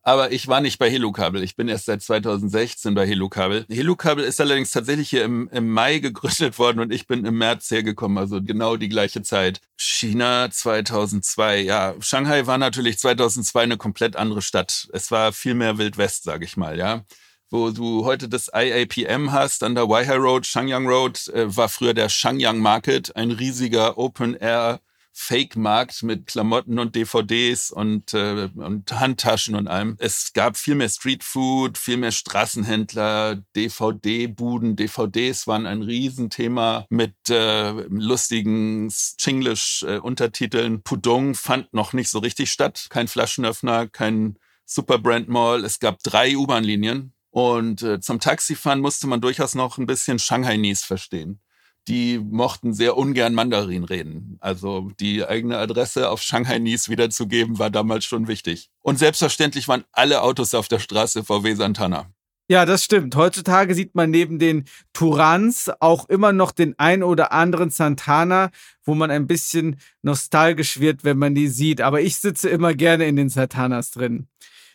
Aber 0.07 0.31
ich 0.31 0.47
war 0.47 0.61
nicht 0.61 0.77
bei 0.77 0.87
Helukabel. 0.87 1.41
Ich 1.41 1.55
bin 1.55 1.67
erst 1.67 1.85
seit 1.85 2.03
2016 2.03 2.93
bei 2.93 3.07
Helukabel. 3.07 3.65
Helukabel 3.71 4.23
ist 4.23 4.39
allerdings 4.39 4.69
tatsächlich 4.69 5.09
hier 5.09 5.23
im, 5.23 5.49
im 5.51 5.71
Mai 5.71 5.97
gegründet 5.99 6.59
worden 6.59 6.79
und 6.79 6.93
ich 6.93 7.07
bin 7.07 7.25
im 7.25 7.39
März 7.39 7.71
hergekommen, 7.71 8.19
also 8.19 8.39
genau 8.39 8.77
die 8.77 8.87
gleiche 8.87 9.23
Zeit. 9.23 9.61
China 9.77 10.51
2002, 10.51 11.61
ja. 11.61 11.95
Shanghai 12.01 12.45
war 12.45 12.59
natürlich 12.59 12.99
2002 12.99 13.63
eine 13.63 13.77
komplett 13.77 14.15
andere 14.15 14.43
Stadt. 14.43 14.87
Es 14.93 15.09
war 15.09 15.33
viel 15.33 15.55
mehr 15.55 15.79
Wild 15.79 15.97
West, 15.97 16.23
sage 16.23 16.45
ich 16.45 16.55
mal, 16.55 16.77
ja 16.77 17.03
wo 17.51 17.69
du 17.69 18.03
heute 18.03 18.27
das 18.27 18.51
IAPM 18.53 19.31
hast 19.31 19.63
an 19.63 19.75
der 19.75 19.87
Waihai 19.87 20.17
Road, 20.17 20.45
Shangyang 20.45 20.87
Road, 20.87 21.27
äh, 21.29 21.55
war 21.55 21.69
früher 21.69 21.93
der 21.93 22.09
Shangyang 22.09 22.57
Market, 22.57 23.15
ein 23.15 23.31
riesiger 23.31 23.97
Open-Air 23.97 24.81
Fake-Markt 25.17 26.03
mit 26.03 26.27
Klamotten 26.27 26.77
und 26.77 26.93
DVDs 26.95 27.71
und, 27.71 28.13
äh, 28.13 28.49
und 28.53 28.91
Handtaschen 28.91 29.55
und 29.55 29.67
allem. 29.67 29.95
Es 29.97 30.33
gab 30.33 30.57
viel 30.57 30.75
mehr 30.75 30.89
Streetfood, 30.89 31.77
viel 31.77 31.95
mehr 31.95 32.11
Straßenhändler, 32.11 33.37
DVD-Buden. 33.55 34.75
DVDs 34.75 35.47
waren 35.47 35.65
ein 35.65 35.81
Riesenthema 35.81 36.85
mit 36.89 37.15
äh, 37.29 37.71
lustigen 37.87 38.91
Chinglish-Untertiteln. 39.17 40.83
Pudong 40.83 41.33
fand 41.33 41.73
noch 41.73 41.93
nicht 41.93 42.09
so 42.09 42.19
richtig 42.19 42.51
statt. 42.51 42.87
Kein 42.89 43.07
Flaschenöffner, 43.07 43.87
kein 43.87 44.37
Superbrand 44.65 45.29
Mall. 45.29 45.63
Es 45.63 45.79
gab 45.79 46.03
drei 46.03 46.35
U-Bahn-Linien. 46.35 47.13
Und 47.31 47.81
äh, 47.83 48.01
zum 48.01 48.19
Taxifahren 48.19 48.81
musste 48.81 49.07
man 49.07 49.21
durchaus 49.21 49.55
noch 49.55 49.77
ein 49.77 49.85
bisschen 49.85 50.19
Shanghai-Nies 50.19 50.83
verstehen 50.83 51.39
die 51.87 52.19
mochten 52.19 52.73
sehr 52.73 52.97
ungern 52.97 53.33
Mandarin 53.33 53.83
reden. 53.83 54.37
Also 54.39 54.91
die 54.99 55.25
eigene 55.25 55.57
Adresse 55.57 56.09
auf 56.09 56.21
Shanghai 56.21 56.59
Nies 56.59 56.89
wiederzugeben, 56.89 57.59
war 57.59 57.69
damals 57.69 58.05
schon 58.05 58.27
wichtig. 58.27 58.69
Und 58.81 58.97
selbstverständlich 58.97 59.67
waren 59.67 59.83
alle 59.91 60.21
Autos 60.21 60.55
auf 60.55 60.67
der 60.67 60.79
Straße 60.79 61.23
VW 61.23 61.53
Santana. 61.53 62.09
Ja, 62.47 62.65
das 62.65 62.83
stimmt. 62.83 63.15
Heutzutage 63.15 63.73
sieht 63.73 63.95
man 63.95 64.11
neben 64.11 64.37
den 64.37 64.65
Turans 64.93 65.71
auch 65.79 66.07
immer 66.09 66.31
noch 66.31 66.51
den 66.51 66.77
ein 66.77 67.01
oder 67.01 67.31
anderen 67.31 67.71
Santana, 67.71 68.51
wo 68.83 68.93
man 68.93 69.09
ein 69.09 69.25
bisschen 69.25 69.79
nostalgisch 70.03 70.79
wird, 70.79 71.03
wenn 71.03 71.17
man 71.17 71.33
die 71.33 71.47
sieht. 71.47 71.81
Aber 71.81 72.01
ich 72.01 72.17
sitze 72.17 72.49
immer 72.49 72.75
gerne 72.75 73.07
in 73.07 73.15
den 73.15 73.29
Santanas 73.29 73.89
drin. 73.89 74.27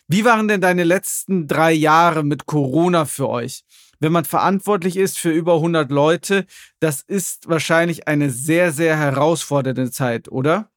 Wie 0.09 0.25
waren 0.25 0.49
denn 0.49 0.59
deine 0.59 0.83
letzten 0.83 1.47
drei 1.47 1.71
Jahre 1.71 2.23
mit 2.25 2.45
Corona 2.45 3.05
für 3.05 3.29
euch? 3.29 3.63
Wenn 4.01 4.11
man 4.11 4.25
verantwortlich 4.25 4.97
ist 4.97 5.19
für 5.19 5.31
über 5.31 5.55
100 5.55 5.91
Leute, 5.91 6.45
das 6.79 7.01
ist 7.01 7.47
wahrscheinlich 7.47 8.07
eine 8.07 8.31
sehr, 8.31 8.73
sehr 8.73 8.97
herausfordernde 8.97 9.91
Zeit, 9.91 10.27
oder? 10.29 10.69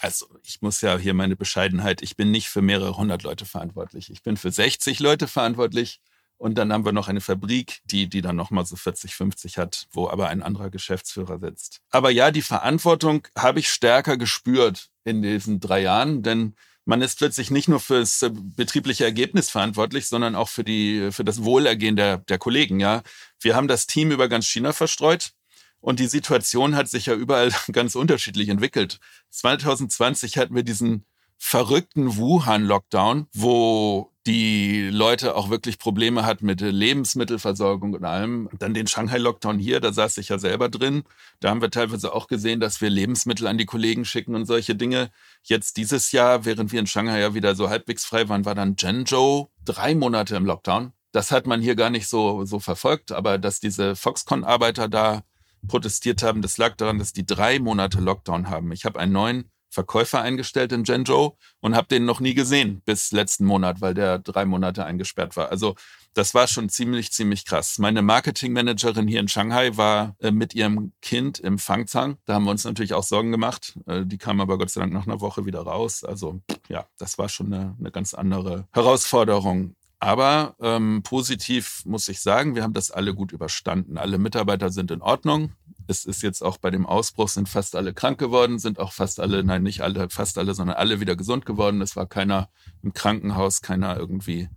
Also 0.00 0.26
ich 0.44 0.62
muss 0.62 0.80
ja 0.80 0.96
hier 0.96 1.12
meine 1.12 1.36
Bescheidenheit, 1.36 2.00
ich 2.00 2.16
bin 2.16 2.30
nicht 2.30 2.48
für 2.48 2.62
mehrere 2.62 2.96
hundert 2.96 3.24
Leute 3.24 3.44
verantwortlich. 3.44 4.10
Ich 4.10 4.22
bin 4.22 4.36
für 4.36 4.50
60 4.50 5.00
Leute 5.00 5.28
verantwortlich. 5.28 6.00
Und 6.38 6.56
dann 6.56 6.72
haben 6.72 6.86
wir 6.86 6.92
noch 6.92 7.08
eine 7.08 7.20
Fabrik, 7.20 7.80
die, 7.84 8.08
die 8.08 8.22
dann 8.22 8.36
nochmal 8.36 8.64
so 8.64 8.74
40, 8.74 9.14
50 9.14 9.58
hat, 9.58 9.88
wo 9.92 10.08
aber 10.08 10.28
ein 10.28 10.42
anderer 10.42 10.70
Geschäftsführer 10.70 11.38
sitzt. 11.38 11.82
Aber 11.90 12.10
ja, 12.10 12.30
die 12.30 12.40
Verantwortung 12.40 13.28
habe 13.36 13.58
ich 13.58 13.68
stärker 13.68 14.16
gespürt 14.16 14.88
in 15.04 15.20
diesen 15.20 15.60
drei 15.60 15.82
Jahren, 15.82 16.22
denn 16.22 16.54
man 16.84 17.02
ist 17.02 17.18
plötzlich 17.18 17.50
nicht 17.50 17.68
nur 17.68 17.80
fürs 17.80 18.22
äh, 18.22 18.30
betriebliche 18.32 19.04
Ergebnis 19.04 19.50
verantwortlich, 19.50 20.08
sondern 20.08 20.34
auch 20.34 20.48
für 20.48 20.64
die, 20.64 21.10
für 21.12 21.24
das 21.24 21.44
Wohlergehen 21.44 21.96
der, 21.96 22.18
der 22.18 22.38
Kollegen, 22.38 22.80
ja. 22.80 23.02
Wir 23.40 23.56
haben 23.56 23.68
das 23.68 23.86
Team 23.86 24.10
über 24.10 24.28
ganz 24.28 24.46
China 24.46 24.72
verstreut. 24.72 25.32
Und 25.80 25.98
die 25.98 26.08
Situation 26.08 26.76
hat 26.76 26.88
sich 26.88 27.06
ja 27.06 27.14
überall 27.14 27.52
ganz 27.72 27.94
unterschiedlich 27.94 28.48
entwickelt. 28.48 28.98
2020 29.30 30.36
hatten 30.36 30.54
wir 30.54 30.62
diesen 30.62 31.04
verrückten 31.38 32.16
Wuhan-Lockdown, 32.16 33.28
wo 33.32 34.12
die 34.30 34.88
Leute 34.90 35.34
auch 35.34 35.50
wirklich 35.50 35.80
Probleme 35.80 36.24
hatten 36.24 36.46
mit 36.46 36.60
Lebensmittelversorgung 36.60 37.94
und 37.94 38.04
allem. 38.04 38.48
Dann 38.60 38.74
den 38.74 38.86
Shanghai-Lockdown 38.86 39.58
hier, 39.58 39.80
da 39.80 39.92
saß 39.92 40.18
ich 40.18 40.28
ja 40.28 40.38
selber 40.38 40.68
drin. 40.68 41.02
Da 41.40 41.50
haben 41.50 41.60
wir 41.60 41.70
teilweise 41.70 42.14
auch 42.14 42.28
gesehen, 42.28 42.60
dass 42.60 42.80
wir 42.80 42.90
Lebensmittel 42.90 43.48
an 43.48 43.58
die 43.58 43.66
Kollegen 43.66 44.04
schicken 44.04 44.36
und 44.36 44.46
solche 44.46 44.76
Dinge. 44.76 45.10
Jetzt 45.42 45.76
dieses 45.78 46.12
Jahr, 46.12 46.44
während 46.44 46.70
wir 46.70 46.78
in 46.78 46.86
Shanghai 46.86 47.18
ja 47.20 47.34
wieder 47.34 47.56
so 47.56 47.70
halbwegs 47.70 48.04
frei 48.04 48.28
waren, 48.28 48.44
war 48.44 48.54
dann 48.54 48.76
Zhengzhou 48.76 49.48
drei 49.64 49.96
Monate 49.96 50.36
im 50.36 50.46
Lockdown. 50.46 50.92
Das 51.10 51.32
hat 51.32 51.48
man 51.48 51.60
hier 51.60 51.74
gar 51.74 51.90
nicht 51.90 52.06
so, 52.06 52.44
so 52.44 52.60
verfolgt, 52.60 53.10
aber 53.10 53.36
dass 53.36 53.58
diese 53.58 53.96
Foxconn-Arbeiter 53.96 54.88
da 54.88 55.22
protestiert 55.66 56.22
haben, 56.22 56.40
das 56.40 56.56
lag 56.56 56.76
daran, 56.76 57.00
dass 57.00 57.12
die 57.12 57.26
drei 57.26 57.58
Monate 57.58 57.98
Lockdown 57.98 58.48
haben. 58.48 58.70
Ich 58.70 58.84
habe 58.84 59.00
einen 59.00 59.12
neuen 59.12 59.50
Verkäufer 59.70 60.20
eingestellt 60.20 60.72
in 60.72 60.84
Zhengzhou 60.84 61.36
und 61.60 61.76
habe 61.76 61.88
den 61.88 62.04
noch 62.04 62.20
nie 62.20 62.34
gesehen 62.34 62.82
bis 62.84 63.12
letzten 63.12 63.44
Monat, 63.44 63.80
weil 63.80 63.94
der 63.94 64.18
drei 64.18 64.44
Monate 64.44 64.84
eingesperrt 64.84 65.36
war. 65.36 65.50
Also 65.50 65.76
das 66.14 66.34
war 66.34 66.48
schon 66.48 66.68
ziemlich, 66.68 67.12
ziemlich 67.12 67.44
krass. 67.44 67.78
Meine 67.78 68.02
Marketingmanagerin 68.02 69.06
hier 69.06 69.20
in 69.20 69.28
Shanghai 69.28 69.76
war 69.76 70.16
äh, 70.18 70.32
mit 70.32 70.54
ihrem 70.54 70.92
Kind 71.00 71.38
im 71.38 71.58
Fangzang. 71.58 72.18
Da 72.24 72.34
haben 72.34 72.44
wir 72.44 72.50
uns 72.50 72.64
natürlich 72.64 72.94
auch 72.94 73.04
Sorgen 73.04 73.30
gemacht. 73.30 73.78
Äh, 73.86 74.04
die 74.04 74.18
kam 74.18 74.40
aber 74.40 74.58
Gott 74.58 74.70
sei 74.70 74.80
Dank 74.80 74.92
nach 74.92 75.06
einer 75.06 75.20
Woche 75.20 75.46
wieder 75.46 75.60
raus. 75.60 76.02
Also 76.02 76.40
ja, 76.68 76.86
das 76.98 77.16
war 77.18 77.28
schon 77.28 77.52
eine, 77.52 77.76
eine 77.78 77.92
ganz 77.92 78.14
andere 78.14 78.66
Herausforderung. 78.72 79.76
Aber 80.00 80.56
ähm, 80.60 81.02
positiv 81.04 81.82
muss 81.84 82.08
ich 82.08 82.20
sagen, 82.20 82.54
wir 82.54 82.62
haben 82.62 82.72
das 82.72 82.90
alle 82.90 83.14
gut 83.14 83.32
überstanden. 83.32 83.98
Alle 83.98 84.18
Mitarbeiter 84.18 84.70
sind 84.70 84.90
in 84.90 85.02
Ordnung. 85.02 85.52
Es 85.90 86.04
ist 86.04 86.22
jetzt 86.22 86.42
auch 86.42 86.56
bei 86.56 86.70
dem 86.70 86.86
Ausbruch 86.86 87.28
sind 87.28 87.48
fast 87.48 87.74
alle 87.74 87.92
krank 87.92 88.18
geworden, 88.18 88.60
sind 88.60 88.78
auch 88.78 88.92
fast 88.92 89.18
alle, 89.18 89.42
nein, 89.42 89.64
nicht 89.64 89.80
alle, 89.80 90.08
fast 90.08 90.38
alle, 90.38 90.54
sondern 90.54 90.76
alle 90.76 91.00
wieder 91.00 91.16
gesund 91.16 91.44
geworden. 91.44 91.82
Es 91.82 91.96
war 91.96 92.06
keiner 92.06 92.48
im 92.84 92.92
Krankenhaus, 92.92 93.60
keiner 93.60 93.96
irgendwie 93.96 94.48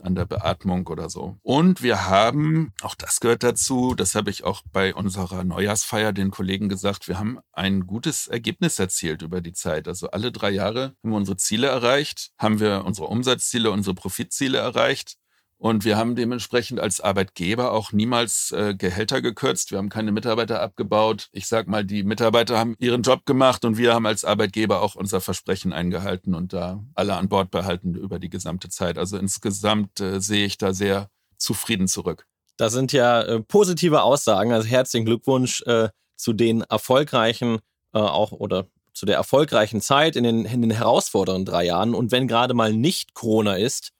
an 0.00 0.14
der 0.14 0.26
Beatmung 0.26 0.86
oder 0.86 1.10
so. 1.10 1.38
Und 1.42 1.82
wir 1.82 2.06
haben, 2.06 2.72
auch 2.82 2.94
das 2.94 3.18
gehört 3.18 3.42
dazu, 3.42 3.96
das 3.96 4.14
habe 4.14 4.30
ich 4.30 4.44
auch 4.44 4.62
bei 4.72 4.94
unserer 4.94 5.42
Neujahrsfeier 5.42 6.12
den 6.12 6.30
Kollegen 6.30 6.68
gesagt, 6.68 7.08
wir 7.08 7.18
haben 7.18 7.40
ein 7.52 7.88
gutes 7.88 8.28
Ergebnis 8.28 8.78
erzielt 8.78 9.22
über 9.22 9.40
die 9.40 9.54
Zeit. 9.54 9.88
Also 9.88 10.10
alle 10.10 10.30
drei 10.30 10.50
Jahre 10.50 10.94
haben 11.02 11.10
wir 11.10 11.16
unsere 11.16 11.36
Ziele 11.36 11.66
erreicht, 11.66 12.30
haben 12.38 12.60
wir 12.60 12.84
unsere 12.84 13.08
Umsatzziele, 13.08 13.72
unsere 13.72 13.94
Profitziele 13.94 14.58
erreicht 14.58 15.16
und 15.58 15.84
wir 15.84 15.96
haben 15.96 16.16
dementsprechend 16.16 16.80
als 16.80 17.00
Arbeitgeber 17.00 17.72
auch 17.72 17.92
niemals 17.92 18.52
äh, 18.52 18.74
Gehälter 18.74 19.22
gekürzt. 19.22 19.70
Wir 19.70 19.78
haben 19.78 19.88
keine 19.88 20.12
Mitarbeiter 20.12 20.60
abgebaut. 20.60 21.28
Ich 21.32 21.46
sag 21.46 21.66
mal, 21.66 21.84
die 21.84 22.02
Mitarbeiter 22.02 22.58
haben 22.58 22.76
ihren 22.78 23.02
Job 23.02 23.24
gemacht 23.24 23.64
und 23.64 23.78
wir 23.78 23.94
haben 23.94 24.06
als 24.06 24.24
Arbeitgeber 24.24 24.82
auch 24.82 24.96
unser 24.96 25.20
Versprechen 25.20 25.72
eingehalten 25.72 26.34
und 26.34 26.52
da 26.52 26.84
alle 26.94 27.16
an 27.16 27.28
Bord 27.28 27.50
behalten 27.50 27.94
über 27.94 28.18
die 28.18 28.28
gesamte 28.28 28.68
Zeit. 28.68 28.98
Also 28.98 29.16
insgesamt 29.16 30.00
äh, 30.00 30.20
sehe 30.20 30.44
ich 30.44 30.58
da 30.58 30.74
sehr 30.74 31.08
zufrieden 31.38 31.88
zurück. 31.88 32.26
Das 32.58 32.72
sind 32.72 32.92
ja 32.92 33.22
äh, 33.22 33.40
positive 33.40 34.02
Aussagen. 34.02 34.52
Also 34.52 34.68
herzlichen 34.68 35.06
Glückwunsch 35.06 35.62
äh, 35.62 35.88
zu 36.16 36.34
den 36.34 36.62
erfolgreichen 36.62 37.60
äh, 37.94 37.98
auch 37.98 38.32
oder 38.32 38.66
zu 38.92 39.06
der 39.06 39.16
erfolgreichen 39.16 39.80
Zeit 39.80 40.16
in 40.16 40.24
den, 40.24 40.44
in 40.44 40.62
den 40.62 40.70
herausfordernden 40.70 41.44
drei 41.46 41.64
Jahren. 41.64 41.94
Und 41.94 42.12
wenn 42.12 42.28
gerade 42.28 42.54
mal 42.54 42.72
nicht 42.72 43.14
Corona 43.14 43.56
ist, 43.56 43.92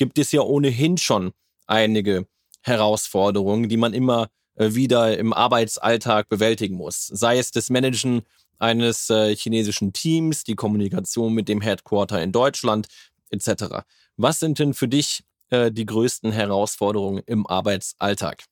gibt 0.00 0.18
es 0.18 0.32
ja 0.32 0.40
ohnehin 0.40 0.96
schon 0.96 1.32
einige 1.66 2.26
Herausforderungen, 2.62 3.68
die 3.68 3.76
man 3.76 3.92
immer 3.92 4.30
äh, 4.54 4.72
wieder 4.72 5.18
im 5.18 5.34
Arbeitsalltag 5.34 6.30
bewältigen 6.30 6.76
muss. 6.76 7.06
Sei 7.06 7.38
es 7.38 7.50
das 7.50 7.68
Managen 7.68 8.22
eines 8.58 9.10
äh, 9.10 9.36
chinesischen 9.36 9.92
Teams, 9.92 10.42
die 10.42 10.54
Kommunikation 10.54 11.34
mit 11.34 11.50
dem 11.50 11.60
Headquarter 11.60 12.22
in 12.22 12.32
Deutschland 12.32 12.88
etc. 13.28 13.84
Was 14.16 14.40
sind 14.40 14.58
denn 14.58 14.72
für 14.72 14.88
dich 14.88 15.22
äh, 15.50 15.70
die 15.70 15.84
größten 15.84 16.32
Herausforderungen 16.32 17.22
im 17.26 17.46
Arbeitsalltag? 17.46 18.44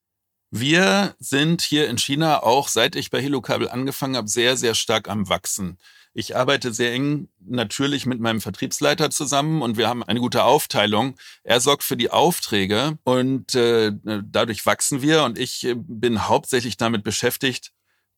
Wir 0.50 1.14
sind 1.18 1.62
hier 1.62 1.88
in 1.88 1.96
China 1.96 2.42
auch, 2.42 2.68
seit 2.68 2.94
ich 2.94 3.10
bei 3.10 3.22
Helokabel 3.22 3.70
angefangen 3.70 4.16
habe, 4.16 4.28
sehr, 4.28 4.58
sehr 4.58 4.74
stark 4.74 5.08
am 5.08 5.30
Wachsen. 5.30 5.78
Ich 6.14 6.36
arbeite 6.36 6.72
sehr 6.72 6.92
eng 6.92 7.28
natürlich 7.40 8.06
mit 8.06 8.20
meinem 8.20 8.40
Vertriebsleiter 8.40 9.10
zusammen 9.10 9.62
und 9.62 9.76
wir 9.76 9.88
haben 9.88 10.02
eine 10.02 10.20
gute 10.20 10.44
Aufteilung. 10.44 11.14
Er 11.44 11.60
sorgt 11.60 11.84
für 11.84 11.96
die 11.96 12.10
Aufträge 12.10 12.98
und 13.04 13.54
äh, 13.54 13.92
dadurch 14.02 14.66
wachsen 14.66 15.02
wir 15.02 15.24
und 15.24 15.38
ich 15.38 15.64
äh, 15.64 15.74
bin 15.76 16.28
hauptsächlich 16.28 16.76
damit 16.76 17.04
beschäftigt, 17.04 17.72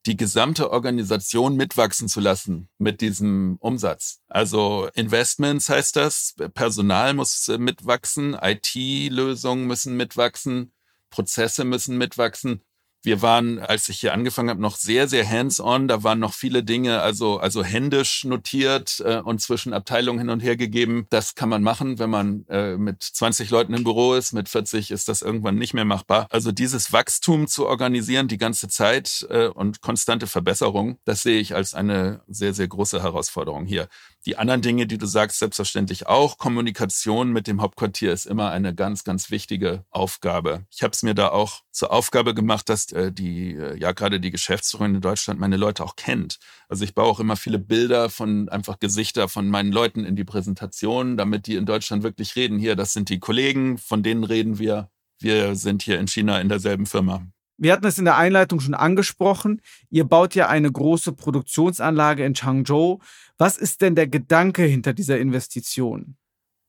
die 0.06 0.16
gesamte 0.16 0.70
Organisation 0.70 1.56
mitwachsen 1.56 2.08
zu 2.08 2.20
lassen 2.20 2.68
mit 2.78 3.02
diesem 3.02 3.56
Umsatz. 3.60 4.20
Also 4.28 4.88
Investments 4.94 5.68
heißt 5.68 5.96
das, 5.96 6.34
Personal 6.54 7.12
muss 7.14 7.48
äh, 7.48 7.58
mitwachsen, 7.58 8.34
IT-Lösungen 8.40 9.66
müssen 9.66 9.96
mitwachsen, 9.96 10.72
Prozesse 11.10 11.64
müssen 11.64 11.98
mitwachsen 11.98 12.62
wir 13.02 13.22
waren, 13.22 13.58
als 13.58 13.88
ich 13.88 14.00
hier 14.00 14.12
angefangen 14.12 14.50
habe, 14.50 14.60
noch 14.60 14.76
sehr, 14.76 15.08
sehr 15.08 15.28
hands-on. 15.28 15.88
Da 15.88 16.02
waren 16.02 16.18
noch 16.18 16.34
viele 16.34 16.62
Dinge, 16.62 17.00
also, 17.00 17.38
also 17.38 17.64
händisch 17.64 18.24
notiert 18.24 19.02
äh, 19.04 19.20
und 19.20 19.40
zwischen 19.40 19.72
Abteilungen 19.72 20.18
hin 20.18 20.28
und 20.28 20.40
her 20.40 20.56
gegeben. 20.56 21.06
Das 21.10 21.34
kann 21.34 21.48
man 21.48 21.62
machen, 21.62 21.98
wenn 21.98 22.10
man 22.10 22.44
äh, 22.48 22.76
mit 22.76 23.02
20 23.02 23.50
Leuten 23.50 23.74
im 23.74 23.84
Büro 23.84 24.14
ist. 24.14 24.32
Mit 24.32 24.48
40 24.48 24.90
ist 24.90 25.08
das 25.08 25.22
irgendwann 25.22 25.56
nicht 25.56 25.74
mehr 25.74 25.84
machbar. 25.84 26.26
Also 26.30 26.52
dieses 26.52 26.92
Wachstum 26.92 27.46
zu 27.46 27.66
organisieren 27.66 28.28
die 28.28 28.38
ganze 28.38 28.68
Zeit 28.68 29.26
äh, 29.30 29.46
und 29.46 29.80
konstante 29.80 30.26
Verbesserung, 30.26 30.98
das 31.04 31.22
sehe 31.22 31.40
ich 31.40 31.54
als 31.54 31.74
eine 31.74 32.22
sehr, 32.28 32.54
sehr 32.54 32.68
große 32.68 33.02
Herausforderung 33.02 33.64
hier. 33.64 33.88
Die 34.26 34.36
anderen 34.36 34.60
Dinge, 34.60 34.86
die 34.86 34.98
du 34.98 35.06
sagst, 35.06 35.38
selbstverständlich 35.38 36.06
auch. 36.06 36.36
Kommunikation 36.36 37.32
mit 37.32 37.46
dem 37.46 37.62
Hauptquartier 37.62 38.12
ist 38.12 38.26
immer 38.26 38.50
eine 38.50 38.74
ganz, 38.74 39.02
ganz 39.02 39.30
wichtige 39.30 39.86
Aufgabe. 39.90 40.66
Ich 40.70 40.82
habe 40.82 40.92
es 40.92 41.02
mir 41.02 41.14
da 41.14 41.28
auch 41.28 41.62
zur 41.70 41.90
Aufgabe 41.90 42.34
gemacht, 42.34 42.68
dass 42.68 42.92
äh, 42.92 43.12
die, 43.12 43.54
äh, 43.54 43.78
ja 43.78 43.92
gerade 43.92 44.20
die 44.20 44.30
Geschäftsführerin 44.30 44.96
in 44.96 45.00
Deutschland 45.00 45.40
meine 45.40 45.56
Leute 45.56 45.82
auch 45.82 45.96
kennt. 45.96 46.38
Also 46.68 46.84
ich 46.84 46.94
baue 46.94 47.06
auch 47.06 47.20
immer 47.20 47.36
viele 47.36 47.58
Bilder 47.58 48.10
von 48.10 48.50
einfach 48.50 48.78
Gesichter 48.78 49.26
von 49.28 49.48
meinen 49.48 49.72
Leuten 49.72 50.04
in 50.04 50.16
die 50.16 50.24
Präsentation, 50.24 51.16
damit 51.16 51.46
die 51.46 51.54
in 51.54 51.64
Deutschland 51.64 52.02
wirklich 52.02 52.36
reden. 52.36 52.58
Hier, 52.58 52.76
das 52.76 52.92
sind 52.92 53.08
die 53.08 53.20
Kollegen, 53.20 53.78
von 53.78 54.02
denen 54.02 54.24
reden 54.24 54.58
wir. 54.58 54.90
Wir 55.18 55.56
sind 55.56 55.82
hier 55.82 55.98
in 55.98 56.08
China 56.08 56.40
in 56.40 56.50
derselben 56.50 56.84
Firma. 56.84 57.26
Wir 57.60 57.74
hatten 57.74 57.86
es 57.86 57.98
in 57.98 58.06
der 58.06 58.16
Einleitung 58.16 58.58
schon 58.58 58.72
angesprochen. 58.72 59.60
Ihr 59.90 60.04
baut 60.04 60.34
ja 60.34 60.48
eine 60.48 60.72
große 60.72 61.12
Produktionsanlage 61.12 62.24
in 62.24 62.34
Changzhou. 62.34 63.00
Was 63.36 63.58
ist 63.58 63.82
denn 63.82 63.94
der 63.94 64.08
Gedanke 64.08 64.62
hinter 64.62 64.94
dieser 64.94 65.18
Investition? 65.18 66.16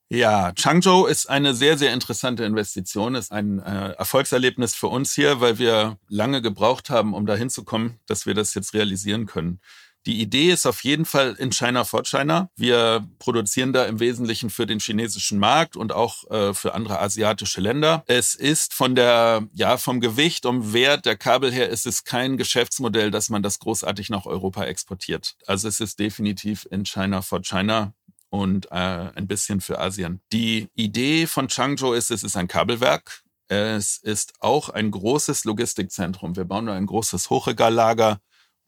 Ja, 0.09 0.51
Changzhou 0.53 1.05
ist 1.05 1.29
eine 1.29 1.53
sehr, 1.53 1.77
sehr 1.77 1.93
interessante 1.93 2.43
Investition, 2.43 3.15
ist 3.15 3.31
ein 3.31 3.59
äh, 3.59 3.91
Erfolgserlebnis 3.93 4.75
für 4.75 4.87
uns 4.87 5.13
hier, 5.13 5.39
weil 5.39 5.57
wir 5.57 5.97
lange 6.09 6.41
gebraucht 6.41 6.89
haben, 6.89 7.13
um 7.13 7.25
dahin 7.25 7.49
zu 7.49 7.63
kommen, 7.63 7.97
dass 8.07 8.25
wir 8.25 8.33
das 8.33 8.53
jetzt 8.53 8.73
realisieren 8.73 9.25
können. 9.27 9.61
Die 10.07 10.19
Idee 10.19 10.51
ist 10.51 10.65
auf 10.65 10.83
jeden 10.83 11.05
Fall 11.05 11.35
in 11.37 11.51
China 11.51 11.83
for 11.83 12.03
China. 12.03 12.49
Wir 12.55 13.07
produzieren 13.19 13.71
da 13.71 13.85
im 13.85 13.99
Wesentlichen 13.99 14.49
für 14.49 14.65
den 14.65 14.79
chinesischen 14.79 15.37
Markt 15.37 15.77
und 15.77 15.91
auch 15.91 16.29
äh, 16.31 16.53
für 16.55 16.73
andere 16.73 16.99
asiatische 16.99 17.61
Länder. 17.61 18.03
Es 18.07 18.33
ist 18.33 18.73
von 18.73 18.95
der, 18.95 19.47
ja, 19.53 19.77
vom 19.77 19.99
Gewicht 19.99 20.47
und 20.47 20.73
Wert 20.73 21.05
der 21.05 21.17
Kabel 21.17 21.51
her 21.51 21.69
ist 21.69 21.85
es 21.85 22.03
kein 22.03 22.37
Geschäftsmodell, 22.37 23.11
dass 23.11 23.29
man 23.29 23.43
das 23.43 23.59
großartig 23.59 24.09
nach 24.09 24.25
Europa 24.25 24.63
exportiert. 24.65 25.35
Also 25.45 25.67
es 25.67 25.79
ist 25.79 25.99
definitiv 25.99 26.67
in 26.71 26.83
China 26.83 27.21
for 27.21 27.41
China 27.41 27.93
und 28.29 28.71
äh, 28.71 28.75
ein 29.15 29.27
bisschen 29.27 29.61
für 29.61 29.79
Asien. 29.79 30.21
Die 30.31 30.67
Idee 30.73 31.27
von 31.27 31.47
Changzhou 31.47 31.93
ist, 31.93 32.09
es 32.09 32.23
ist 32.23 32.37
ein 32.37 32.47
Kabelwerk. 32.47 33.23
Es 33.49 33.97
ist 33.97 34.33
auch 34.39 34.69
ein 34.69 34.89
großes 34.89 35.43
Logistikzentrum. 35.43 36.37
Wir 36.37 36.45
bauen 36.45 36.67
da 36.67 36.73
ein 36.73 36.85
großes 36.85 37.29
Hochregallager 37.29 38.21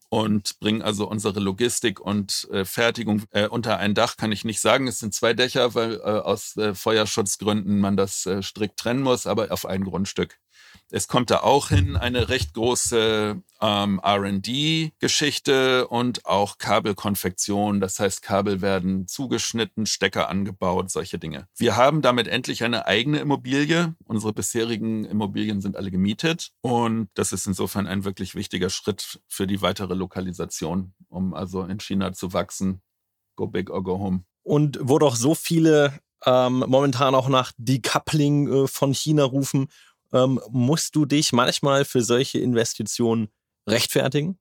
und 0.08 0.58
bringen 0.60 0.82
also 0.82 1.08
unsere 1.08 1.40
Logistik 1.40 2.00
und 2.00 2.48
äh, 2.50 2.64
Fertigung 2.64 3.22
äh, 3.30 3.48
unter 3.48 3.78
ein 3.78 3.94
Dach, 3.94 4.16
kann 4.16 4.32
ich 4.32 4.44
nicht 4.44 4.60
sagen. 4.60 4.86
Es 4.86 4.98
sind 4.98 5.14
zwei 5.14 5.34
Dächer, 5.34 5.74
weil 5.74 5.94
äh, 5.96 6.00
aus 6.02 6.56
äh, 6.56 6.74
Feuerschutzgründen 6.74 7.80
man 7.80 7.96
das 7.96 8.26
äh, 8.26 8.42
strikt 8.42 8.78
trennen 8.78 9.02
muss, 9.02 9.26
aber 9.26 9.50
auf 9.52 9.66
ein 9.66 9.84
Grundstück. 9.84 10.38
Es 10.90 11.08
kommt 11.08 11.30
da 11.30 11.40
auch 11.40 11.68
hin 11.68 11.96
eine 11.96 12.28
recht 12.28 12.54
große 12.54 13.42
ähm, 13.60 14.00
RD-Geschichte 14.04 15.88
und 15.88 16.26
auch 16.26 16.58
Kabelkonfektion. 16.58 17.80
Das 17.80 17.98
heißt, 17.98 18.22
Kabel 18.22 18.60
werden 18.60 19.08
zugeschnitten, 19.08 19.86
Stecker 19.86 20.28
angebaut, 20.28 20.90
solche 20.90 21.18
Dinge. 21.18 21.48
Wir 21.56 21.76
haben 21.76 22.02
damit 22.02 22.28
endlich 22.28 22.62
eine 22.62 22.86
eigene 22.86 23.18
Immobilie. 23.18 23.94
Unsere 24.04 24.32
bisherigen 24.32 25.04
Immobilien 25.04 25.60
sind 25.60 25.76
alle 25.76 25.90
gemietet 25.90 26.52
und 26.60 27.08
das 27.14 27.32
ist 27.32 27.46
insofern 27.46 27.86
ein 27.86 28.04
wirklich 28.04 28.34
wichtiger 28.34 28.70
Schritt 28.70 29.20
für 29.28 29.46
die 29.46 29.62
weitere 29.62 29.94
Lokalisation, 29.94 30.94
um 31.08 31.34
also 31.34 31.62
in 31.64 31.80
China 31.80 32.12
zu 32.12 32.32
wachsen. 32.32 32.82
Go 33.36 33.46
big 33.46 33.70
or 33.70 33.82
go 33.82 33.98
home. 33.98 34.24
Und 34.42 34.78
wo 34.80 34.98
doch 34.98 35.16
so 35.16 35.34
viele 35.34 35.98
ähm, 36.26 36.64
momentan 36.66 37.14
auch 37.14 37.28
nach 37.28 37.52
Decoupling 37.58 38.64
äh, 38.64 38.66
von 38.66 38.94
China 38.94 39.24
rufen 39.24 39.68
ähm, 40.14 40.40
musst 40.50 40.96
du 40.96 41.04
dich 41.04 41.32
manchmal 41.32 41.84
für 41.84 42.02
solche 42.02 42.38
Investitionen 42.38 43.28
rechtfertigen? 43.68 44.38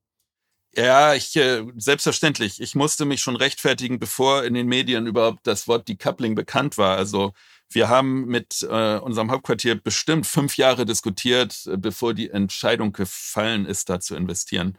Ja, 0.75 1.13
ich 1.13 1.36
äh, 1.36 1.63
selbstverständlich. 1.75 2.59
Ich 2.59 2.73
musste 2.73 3.05
mich 3.05 3.21
schon 3.21 3.36
rechtfertigen, 3.36 3.99
bevor 3.99 4.43
in 4.43 4.53
den 4.53 4.67
Medien 4.67 5.05
überhaupt 5.05 5.45
das 5.45 5.67
Wort 5.67 5.88
Decoupling 5.88 6.33
bekannt 6.33 6.77
war. 6.77 6.97
Also 6.97 7.33
wir 7.69 7.89
haben 7.89 8.25
mit 8.25 8.65
äh, 8.67 8.97
unserem 8.97 9.29
Hauptquartier 9.29 9.75
bestimmt 9.75 10.25
fünf 10.25 10.57
Jahre 10.57 10.86
diskutiert, 10.86 11.67
äh, 11.67 11.77
bevor 11.77 12.13
die 12.13 12.29
Entscheidung 12.29 12.91
gefallen 12.91 13.65
ist, 13.65 13.89
da 13.89 13.99
zu 13.99 14.15
investieren. 14.15 14.77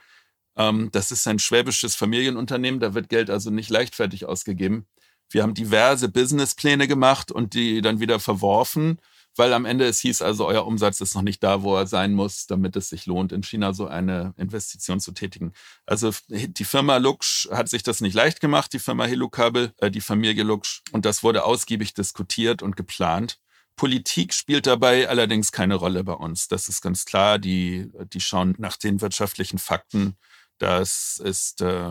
Ähm, 0.56 0.90
das 0.92 1.10
ist 1.12 1.26
ein 1.28 1.38
schwäbisches 1.38 1.94
Familienunternehmen, 1.94 2.80
da 2.80 2.94
wird 2.94 3.08
Geld 3.08 3.30
also 3.30 3.50
nicht 3.50 3.70
leichtfertig 3.70 4.26
ausgegeben. 4.26 4.86
Wir 5.30 5.42
haben 5.42 5.54
diverse 5.54 6.08
Businesspläne 6.08 6.88
gemacht 6.88 7.32
und 7.32 7.54
die 7.54 7.80
dann 7.82 8.00
wieder 8.00 8.20
verworfen 8.20 8.98
weil 9.36 9.52
am 9.52 9.64
Ende 9.64 9.86
es 9.86 10.00
hieß 10.00 10.22
also, 10.22 10.46
euer 10.46 10.66
Umsatz 10.66 11.00
ist 11.00 11.14
noch 11.14 11.22
nicht 11.22 11.42
da, 11.42 11.62
wo 11.62 11.76
er 11.76 11.86
sein 11.86 12.14
muss, 12.14 12.46
damit 12.46 12.76
es 12.76 12.88
sich 12.88 13.06
lohnt, 13.06 13.32
in 13.32 13.42
China 13.42 13.72
so 13.72 13.86
eine 13.86 14.34
Investition 14.36 15.00
zu 15.00 15.12
tätigen. 15.12 15.52
Also 15.86 16.12
die 16.28 16.64
Firma 16.64 16.98
Lux 16.98 17.48
hat 17.50 17.68
sich 17.68 17.82
das 17.82 18.00
nicht 18.00 18.14
leicht 18.14 18.40
gemacht, 18.40 18.72
die 18.72 18.78
Firma 18.78 19.04
Helukabel, 19.04 19.72
äh, 19.78 19.90
die 19.90 20.00
Familie 20.00 20.44
Lux, 20.44 20.82
und 20.92 21.04
das 21.04 21.22
wurde 21.22 21.44
ausgiebig 21.44 21.94
diskutiert 21.94 22.62
und 22.62 22.76
geplant. 22.76 23.38
Politik 23.76 24.32
spielt 24.34 24.66
dabei 24.66 25.08
allerdings 25.08 25.50
keine 25.50 25.74
Rolle 25.74 26.04
bei 26.04 26.12
uns. 26.12 26.48
Das 26.48 26.68
ist 26.68 26.80
ganz 26.80 27.04
klar. 27.04 27.38
Die, 27.38 27.90
die 28.12 28.20
schauen 28.20 28.54
nach 28.58 28.76
den 28.76 29.00
wirtschaftlichen 29.00 29.58
Fakten. 29.58 30.16
Das 30.58 31.20
ist 31.22 31.60
äh, 31.60 31.90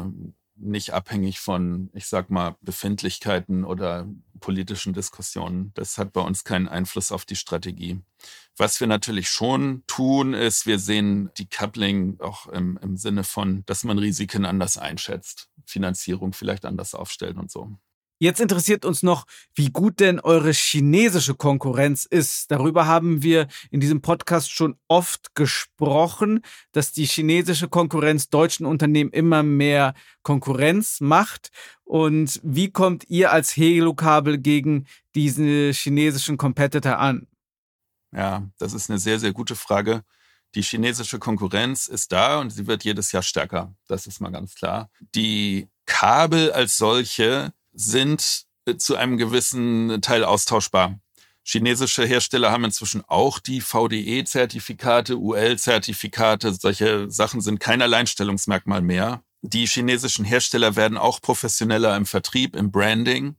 nicht 0.55 0.91
abhängig 0.93 1.39
von, 1.39 1.89
ich 1.93 2.05
sag 2.05 2.29
mal, 2.29 2.55
Befindlichkeiten 2.61 3.63
oder 3.63 4.07
politischen 4.39 4.93
Diskussionen. 4.93 5.71
Das 5.73 5.97
hat 5.97 6.13
bei 6.13 6.21
uns 6.21 6.43
keinen 6.43 6.67
Einfluss 6.67 7.11
auf 7.11 7.25
die 7.25 7.35
Strategie. 7.35 8.01
Was 8.57 8.79
wir 8.79 8.87
natürlich 8.87 9.29
schon 9.29 9.83
tun, 9.87 10.33
ist, 10.33 10.65
wir 10.65 10.79
sehen 10.79 11.31
die 11.37 11.49
Coupling 11.49 12.19
auch 12.19 12.47
im, 12.47 12.77
im 12.81 12.97
Sinne 12.97 13.23
von, 13.23 13.65
dass 13.65 13.83
man 13.83 13.97
Risiken 13.97 14.45
anders 14.45 14.77
einschätzt, 14.77 15.49
Finanzierung 15.65 16.33
vielleicht 16.33 16.65
anders 16.65 16.93
aufstellt 16.93 17.37
und 17.37 17.49
so. 17.49 17.77
Jetzt 18.23 18.39
interessiert 18.39 18.85
uns 18.85 19.03
noch, 19.03 19.25
wie 19.53 19.69
gut 19.69 19.99
denn 19.99 20.21
eure 20.21 20.53
chinesische 20.53 21.35
Konkurrenz 21.35 22.05
ist. 22.05 22.49
Darüber 22.51 22.87
haben 22.87 23.21
wir 23.21 23.49
in 23.69 23.81
diesem 23.81 24.01
Podcast 24.01 24.49
schon 24.49 24.77
oft 24.87 25.35
gesprochen, 25.35 26.39
dass 26.71 26.93
die 26.93 27.03
chinesische 27.03 27.67
Konkurrenz 27.67 28.29
deutschen 28.29 28.65
Unternehmen 28.65 29.09
immer 29.09 29.43
mehr 29.43 29.93
Konkurrenz 30.21 31.01
macht. 31.01 31.49
Und 31.83 32.39
wie 32.43 32.71
kommt 32.71 33.09
ihr 33.09 33.33
als 33.33 33.57
Helo-Kabel 33.57 34.37
gegen 34.37 34.85
diese 35.15 35.71
chinesischen 35.73 36.37
Competitor 36.37 36.99
an? 36.99 37.27
Ja, 38.13 38.47
das 38.57 38.71
ist 38.71 38.89
eine 38.89 38.99
sehr, 38.99 39.19
sehr 39.19 39.33
gute 39.33 39.57
Frage. 39.57 40.05
Die 40.55 40.61
chinesische 40.61 41.19
Konkurrenz 41.19 41.87
ist 41.87 42.13
da 42.13 42.39
und 42.39 42.51
sie 42.51 42.67
wird 42.67 42.85
jedes 42.85 43.11
Jahr 43.11 43.23
stärker. 43.23 43.75
Das 43.89 44.07
ist 44.07 44.21
mal 44.21 44.31
ganz 44.31 44.55
klar. 44.55 44.89
Die 45.13 45.67
Kabel 45.85 46.53
als 46.53 46.77
solche 46.77 47.51
sind 47.73 48.43
äh, 48.65 48.75
zu 48.75 48.95
einem 48.95 49.17
gewissen 49.17 50.01
Teil 50.01 50.23
austauschbar. 50.23 50.99
Chinesische 51.45 52.05
Hersteller 52.05 52.51
haben 52.51 52.63
inzwischen 52.63 53.03
auch 53.07 53.39
die 53.39 53.59
VDE-Zertifikate, 53.59 55.17
UL-Zertifikate. 55.17 56.53
Solche 56.53 57.11
Sachen 57.11 57.41
sind 57.41 57.59
kein 57.59 57.81
Alleinstellungsmerkmal 57.81 58.81
mehr. 58.81 59.23
Die 59.41 59.67
chinesischen 59.67 60.23
Hersteller 60.23 60.77
werden 60.77 60.97
auch 60.97 61.19
professioneller 61.19 61.97
im 61.97 62.05
Vertrieb, 62.05 62.55
im 62.55 62.71
Branding. 62.71 63.35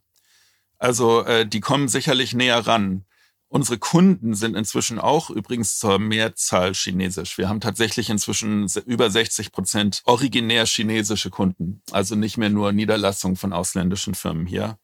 Also 0.79 1.25
äh, 1.25 1.47
die 1.47 1.61
kommen 1.61 1.89
sicherlich 1.89 2.35
näher 2.35 2.67
ran. 2.67 3.07
Unsere 3.55 3.79
Kunden 3.79 4.35
sind 4.35 4.57
inzwischen 4.57 4.99
auch 4.99 5.31
übrigens 5.31 5.79
zur 5.79 6.01
Mehrzahl 6.01 6.75
chinesisch. 6.75 7.39
Wir 7.39 7.49
haben 7.49 7.61
tatsächlich 7.61 8.11
inzwischen 8.11 8.67
über 8.85 9.09
60 9.09 9.53
Prozent 9.53 10.03
originär 10.07 10.67
chinesische 10.67 11.31
Kunden, 11.31 11.81
also 11.93 12.17
nicht 12.17 12.37
mehr 12.37 12.51
nur 12.51 12.73
Niederlassungen 12.73 13.37
von 13.37 13.53
ausländischen 13.53 14.17
Firmen 14.17 14.47
hier. 14.47 14.77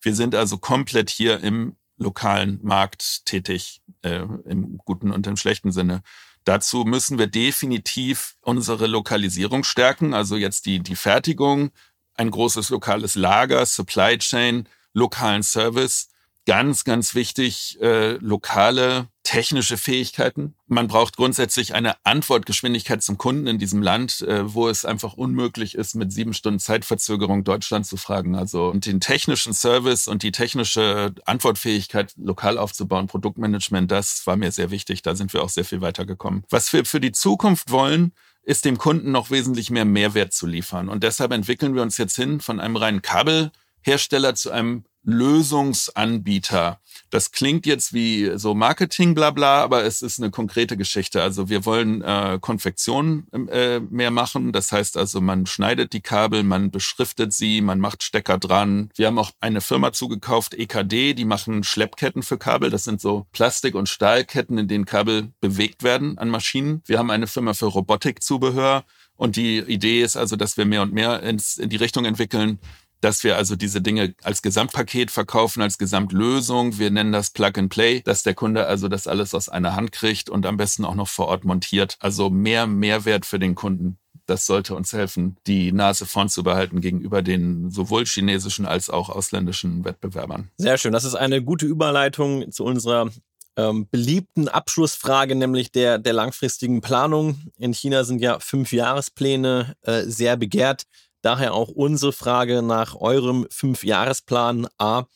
Wir 0.00 0.12
sind 0.12 0.34
also 0.34 0.58
komplett 0.58 1.08
hier 1.08 1.38
im 1.38 1.76
lokalen 1.98 2.58
Markt 2.64 3.26
tätig, 3.26 3.80
äh, 4.02 4.24
im 4.44 4.76
guten 4.78 5.12
und 5.12 5.24
im 5.28 5.36
schlechten 5.36 5.70
Sinne. 5.70 6.02
Dazu 6.42 6.82
müssen 6.82 7.20
wir 7.20 7.28
definitiv 7.28 8.34
unsere 8.40 8.88
Lokalisierung 8.88 9.62
stärken, 9.62 10.14
also 10.14 10.34
jetzt 10.34 10.66
die, 10.66 10.80
die 10.80 10.96
Fertigung, 10.96 11.70
ein 12.14 12.32
großes 12.32 12.70
lokales 12.70 13.14
Lager, 13.14 13.64
Supply 13.64 14.18
Chain, 14.18 14.68
lokalen 14.94 15.44
Service. 15.44 16.08
Ganz, 16.46 16.84
ganz 16.84 17.16
wichtig, 17.16 17.76
äh, 17.80 18.12
lokale 18.18 19.08
technische 19.24 19.76
Fähigkeiten. 19.76 20.54
Man 20.68 20.86
braucht 20.86 21.16
grundsätzlich 21.16 21.74
eine 21.74 21.96
Antwortgeschwindigkeit 22.04 23.02
zum 23.02 23.18
Kunden 23.18 23.48
in 23.48 23.58
diesem 23.58 23.82
Land, 23.82 24.20
äh, 24.20 24.54
wo 24.54 24.68
es 24.68 24.84
einfach 24.84 25.14
unmöglich 25.14 25.74
ist, 25.74 25.96
mit 25.96 26.12
sieben 26.12 26.34
Stunden 26.34 26.60
Zeitverzögerung 26.60 27.42
Deutschland 27.42 27.84
zu 27.84 27.96
fragen. 27.96 28.36
Also 28.36 28.68
und 28.68 28.86
den 28.86 29.00
technischen 29.00 29.54
Service 29.54 30.06
und 30.06 30.22
die 30.22 30.30
technische 30.30 31.12
Antwortfähigkeit 31.24 32.12
lokal 32.16 32.58
aufzubauen, 32.58 33.08
Produktmanagement, 33.08 33.90
das 33.90 34.24
war 34.28 34.36
mir 34.36 34.52
sehr 34.52 34.70
wichtig. 34.70 35.02
Da 35.02 35.16
sind 35.16 35.32
wir 35.32 35.42
auch 35.42 35.48
sehr 35.48 35.64
viel 35.64 35.80
weitergekommen. 35.80 36.44
Was 36.48 36.72
wir 36.72 36.84
für 36.84 37.00
die 37.00 37.10
Zukunft 37.10 37.72
wollen, 37.72 38.12
ist 38.44 38.64
dem 38.64 38.78
Kunden 38.78 39.10
noch 39.10 39.32
wesentlich 39.32 39.70
mehr 39.70 39.84
Mehrwert 39.84 40.32
zu 40.32 40.46
liefern. 40.46 40.88
Und 40.88 41.02
deshalb 41.02 41.32
entwickeln 41.32 41.74
wir 41.74 41.82
uns 41.82 41.98
jetzt 41.98 42.14
hin 42.14 42.40
von 42.40 42.60
einem 42.60 42.76
reinen 42.76 43.02
Kabelhersteller 43.02 44.36
zu 44.36 44.52
einem 44.52 44.84
Lösungsanbieter. 45.06 46.80
Das 47.10 47.30
klingt 47.30 47.64
jetzt 47.64 47.94
wie 47.94 48.32
so 48.36 48.54
Marketing, 48.54 49.14
bla 49.14 49.30
bla, 49.30 49.62
aber 49.62 49.84
es 49.84 50.02
ist 50.02 50.18
eine 50.18 50.30
konkrete 50.30 50.76
Geschichte. 50.76 51.22
Also 51.22 51.48
wir 51.48 51.64
wollen 51.64 52.02
äh, 52.02 52.38
Konfektion 52.40 53.26
äh, 53.48 53.78
mehr 53.80 54.10
machen. 54.10 54.52
Das 54.52 54.72
heißt 54.72 54.96
also, 54.96 55.20
man 55.20 55.46
schneidet 55.46 55.92
die 55.92 56.00
Kabel, 56.00 56.42
man 56.42 56.70
beschriftet 56.70 57.32
sie, 57.32 57.60
man 57.60 57.78
macht 57.78 58.02
Stecker 58.02 58.38
dran. 58.38 58.90
Wir 58.96 59.06
haben 59.06 59.18
auch 59.18 59.30
eine 59.40 59.60
Firma 59.60 59.92
zugekauft, 59.92 60.54
EKD, 60.54 61.14
die 61.14 61.24
machen 61.24 61.62
Schleppketten 61.62 62.22
für 62.24 62.38
Kabel. 62.38 62.70
Das 62.70 62.84
sind 62.84 63.00
so 63.00 63.26
Plastik- 63.32 63.76
und 63.76 63.88
Stahlketten, 63.88 64.58
in 64.58 64.66
denen 64.66 64.84
Kabel 64.84 65.32
bewegt 65.40 65.84
werden 65.84 66.18
an 66.18 66.28
Maschinen. 66.28 66.82
Wir 66.86 66.98
haben 66.98 67.10
eine 67.10 67.28
Firma 67.28 67.54
für 67.54 67.66
Robotikzubehör. 67.66 68.84
Und 69.16 69.36
die 69.36 69.58
Idee 69.60 70.02
ist 70.02 70.16
also, 70.16 70.36
dass 70.36 70.58
wir 70.58 70.66
mehr 70.66 70.82
und 70.82 70.92
mehr 70.92 71.22
ins, 71.22 71.56
in 71.56 71.70
die 71.70 71.76
Richtung 71.76 72.04
entwickeln, 72.04 72.58
dass 73.00 73.24
wir 73.24 73.36
also 73.36 73.56
diese 73.56 73.80
Dinge 73.80 74.14
als 74.22 74.42
Gesamtpaket 74.42 75.10
verkaufen, 75.10 75.62
als 75.62 75.78
Gesamtlösung. 75.78 76.78
Wir 76.78 76.90
nennen 76.90 77.12
das 77.12 77.30
Plug 77.30 77.52
and 77.56 77.70
Play, 77.70 78.00
dass 78.00 78.22
der 78.22 78.34
Kunde 78.34 78.66
also 78.66 78.88
das 78.88 79.06
alles 79.06 79.34
aus 79.34 79.48
einer 79.48 79.76
Hand 79.76 79.92
kriegt 79.92 80.30
und 80.30 80.46
am 80.46 80.56
besten 80.56 80.84
auch 80.84 80.94
noch 80.94 81.08
vor 81.08 81.28
Ort 81.28 81.44
montiert. 81.44 81.96
Also 82.00 82.30
mehr 82.30 82.66
Mehrwert 82.66 83.26
für 83.26 83.38
den 83.38 83.54
Kunden. 83.54 83.98
Das 84.26 84.46
sollte 84.46 84.74
uns 84.74 84.92
helfen, 84.92 85.36
die 85.46 85.70
Nase 85.70 86.04
vorn 86.04 86.28
zu 86.28 86.42
behalten 86.42 86.80
gegenüber 86.80 87.22
den 87.22 87.70
sowohl 87.70 88.04
chinesischen 88.06 88.66
als 88.66 88.90
auch 88.90 89.08
ausländischen 89.08 89.84
Wettbewerbern. 89.84 90.50
Sehr 90.56 90.78
schön. 90.78 90.92
Das 90.92 91.04
ist 91.04 91.14
eine 91.14 91.42
gute 91.42 91.66
Überleitung 91.66 92.50
zu 92.50 92.64
unserer 92.64 93.08
ähm, 93.56 93.88
beliebten 93.90 94.48
Abschlussfrage, 94.48 95.34
nämlich 95.34 95.72
der, 95.72 95.98
der 95.98 96.12
langfristigen 96.12 96.80
Planung. 96.80 97.40
In 97.56 97.72
China 97.72 98.04
sind 98.04 98.20
ja 98.20 98.38
fünf 98.38 98.72
Jahrespläne 98.72 99.76
äh, 99.82 100.02
sehr 100.02 100.36
begehrt. 100.36 100.84
Daher 101.26 101.54
auch 101.54 101.70
unsere 101.70 102.12
Frage 102.12 102.62
nach 102.62 102.94
eurem 102.94 103.48
Fünfjahresplan 103.50 104.68
A 104.78 105.06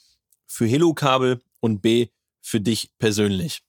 für 0.44 0.66
Hello-Kabel 0.66 1.40
und 1.60 1.82
B 1.82 2.08
für 2.40 2.60
dich 2.60 2.90
persönlich. 2.98 3.62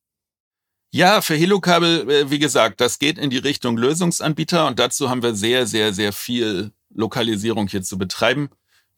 Ja, 0.91 1.21
für 1.21 1.35
Hello-Kabel, 1.35 2.09
äh, 2.09 2.31
wie 2.31 2.39
gesagt, 2.39 2.81
das 2.81 2.97
geht 2.97 3.19
in 3.19 3.29
die 3.29 3.37
Richtung 3.37 3.77
Lösungsanbieter 3.77 4.65
und 4.65 4.79
dazu 4.79 5.07
haben 5.07 5.21
wir 5.21 5.35
sehr, 5.35 5.67
sehr, 5.67 5.93
sehr 5.93 6.13
viel 6.13 6.71
Lokalisierung 6.89 7.67
hier 7.67 7.83
zu 7.83 7.99
betreiben. 7.99 8.49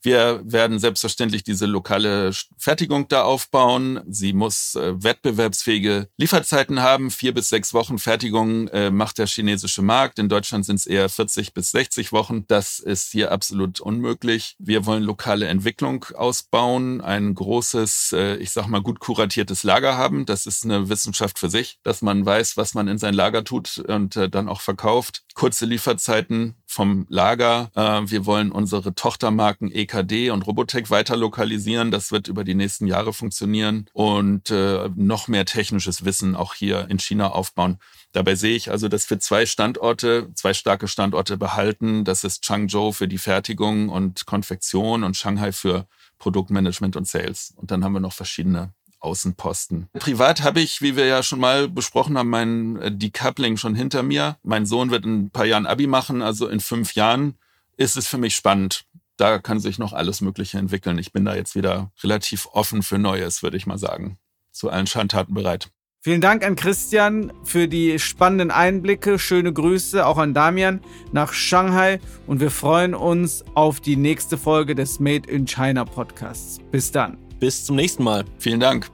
Wir 0.04 0.42
werden 0.44 0.78
selbstverständlich 0.78 1.44
diese 1.44 1.64
lokale 1.64 2.30
Fertigung 2.58 3.08
da 3.08 3.22
aufbauen. 3.22 4.02
Sie 4.06 4.34
muss 4.34 4.74
äh, 4.74 5.02
wettbewerbsfähige 5.02 6.10
Lieferzeiten 6.18 6.82
haben. 6.82 7.10
Vier 7.10 7.32
bis 7.32 7.48
sechs 7.48 7.72
Wochen 7.72 7.98
Fertigung 7.98 8.68
äh, 8.68 8.90
macht 8.90 9.16
der 9.16 9.26
chinesische 9.26 9.80
Markt. 9.80 10.18
In 10.18 10.28
Deutschland 10.28 10.66
sind 10.66 10.76
es 10.76 10.86
eher 10.86 11.08
40 11.08 11.54
bis 11.54 11.70
60 11.70 12.12
Wochen. 12.12 12.46
Das 12.48 12.80
ist 12.80 13.12
hier 13.12 13.32
absolut 13.32 13.80
unmöglich. 13.80 14.56
Wir 14.58 14.84
wollen 14.84 15.02
lokale 15.02 15.46
Entwicklung 15.46 16.04
ausbauen, 16.14 17.00
ein 17.00 17.34
großes, 17.34 18.12
äh, 18.12 18.36
ich 18.36 18.50
sag 18.50 18.66
mal, 18.66 18.82
gut 18.82 19.00
kuratiertes 19.00 19.62
Lager 19.62 19.96
haben. 19.96 20.26
Das 20.26 20.44
ist 20.44 20.66
eine 20.66 20.90
Wissenschaft 20.90 21.38
für 21.38 21.48
sich, 21.48 21.78
dass 21.82 22.02
man 22.02 22.26
weiß, 22.26 22.58
was 22.58 22.74
man 22.74 22.88
in 22.88 22.98
sein 22.98 23.14
Lager 23.14 23.42
tut 23.42 23.78
und 23.78 24.16
äh, 24.16 24.28
dann 24.28 24.50
auch 24.50 24.60
verkauft. 24.60 25.22
Kurze 25.32 25.64
Lieferzeiten, 25.64 26.56
vom 26.74 27.06
Lager. 27.08 27.70
Äh, 27.74 28.10
wir 28.10 28.26
wollen 28.26 28.50
unsere 28.50 28.94
Tochtermarken 28.94 29.70
EKD 29.70 30.30
und 30.30 30.42
Robotech 30.46 30.90
weiter 30.90 31.16
lokalisieren. 31.16 31.90
Das 31.90 32.10
wird 32.10 32.28
über 32.28 32.42
die 32.44 32.54
nächsten 32.54 32.86
Jahre 32.86 33.12
funktionieren 33.12 33.86
und 33.92 34.50
äh, 34.50 34.90
noch 34.96 35.28
mehr 35.28 35.46
technisches 35.46 36.04
Wissen 36.04 36.34
auch 36.34 36.54
hier 36.54 36.90
in 36.90 36.98
China 36.98 37.28
aufbauen. 37.28 37.78
Dabei 38.12 38.34
sehe 38.34 38.56
ich 38.56 38.70
also, 38.70 38.88
dass 38.88 39.08
wir 39.08 39.20
zwei 39.20 39.46
Standorte, 39.46 40.30
zwei 40.34 40.52
starke 40.52 40.88
Standorte 40.88 41.36
behalten. 41.36 42.04
Das 42.04 42.24
ist 42.24 42.44
Changzhou 42.44 42.92
für 42.92 43.08
die 43.08 43.18
Fertigung 43.18 43.88
und 43.88 44.26
Konfektion 44.26 45.04
und 45.04 45.16
Shanghai 45.16 45.52
für 45.52 45.86
Produktmanagement 46.18 46.96
und 46.96 47.06
Sales. 47.06 47.54
Und 47.56 47.70
dann 47.70 47.84
haben 47.84 47.92
wir 47.92 48.00
noch 48.00 48.12
verschiedene 48.12 48.72
Außenposten. 49.04 49.88
Privat 49.92 50.42
habe 50.42 50.60
ich, 50.60 50.82
wie 50.82 50.96
wir 50.96 51.06
ja 51.06 51.22
schon 51.22 51.40
mal 51.40 51.68
besprochen 51.68 52.18
haben, 52.18 52.30
mein 52.30 52.76
äh, 52.76 52.90
Decoupling 52.90 53.56
schon 53.56 53.74
hinter 53.74 54.02
mir. 54.02 54.38
Mein 54.42 54.66
Sohn 54.66 54.90
wird 54.90 55.04
in 55.04 55.24
ein 55.24 55.30
paar 55.30 55.46
Jahren 55.46 55.66
Abi 55.66 55.86
machen, 55.86 56.22
also 56.22 56.48
in 56.48 56.60
fünf 56.60 56.94
Jahren 56.94 57.34
ist 57.76 57.96
es 57.96 58.08
für 58.08 58.18
mich 58.18 58.34
spannend. 58.34 58.84
Da 59.16 59.38
kann 59.38 59.60
sich 59.60 59.78
noch 59.78 59.92
alles 59.92 60.20
Mögliche 60.20 60.58
entwickeln. 60.58 60.98
Ich 60.98 61.12
bin 61.12 61.24
da 61.24 61.34
jetzt 61.34 61.54
wieder 61.54 61.92
relativ 62.02 62.46
offen 62.52 62.82
für 62.82 62.98
Neues, 62.98 63.42
würde 63.42 63.56
ich 63.56 63.66
mal 63.66 63.78
sagen. 63.78 64.18
Zu 64.50 64.70
allen 64.70 64.86
Schandtaten 64.86 65.34
bereit. 65.34 65.70
Vielen 66.04 66.20
Dank 66.20 66.44
an 66.44 66.54
Christian 66.54 67.32
für 67.44 67.66
die 67.66 67.98
spannenden 67.98 68.50
Einblicke. 68.50 69.18
Schöne 69.18 69.54
Grüße 69.54 70.04
auch 70.04 70.18
an 70.18 70.34
Damian 70.34 70.80
nach 71.12 71.32
Shanghai 71.32 71.98
und 72.26 72.40
wir 72.40 72.50
freuen 72.50 72.94
uns 72.94 73.42
auf 73.54 73.80
die 73.80 73.96
nächste 73.96 74.36
Folge 74.36 74.74
des 74.74 75.00
Made 75.00 75.30
in 75.30 75.46
China 75.46 75.86
Podcasts. 75.86 76.58
Bis 76.70 76.92
dann. 76.92 77.16
Bis 77.40 77.64
zum 77.64 77.76
nächsten 77.76 78.04
Mal. 78.04 78.26
Vielen 78.38 78.60
Dank. 78.60 78.93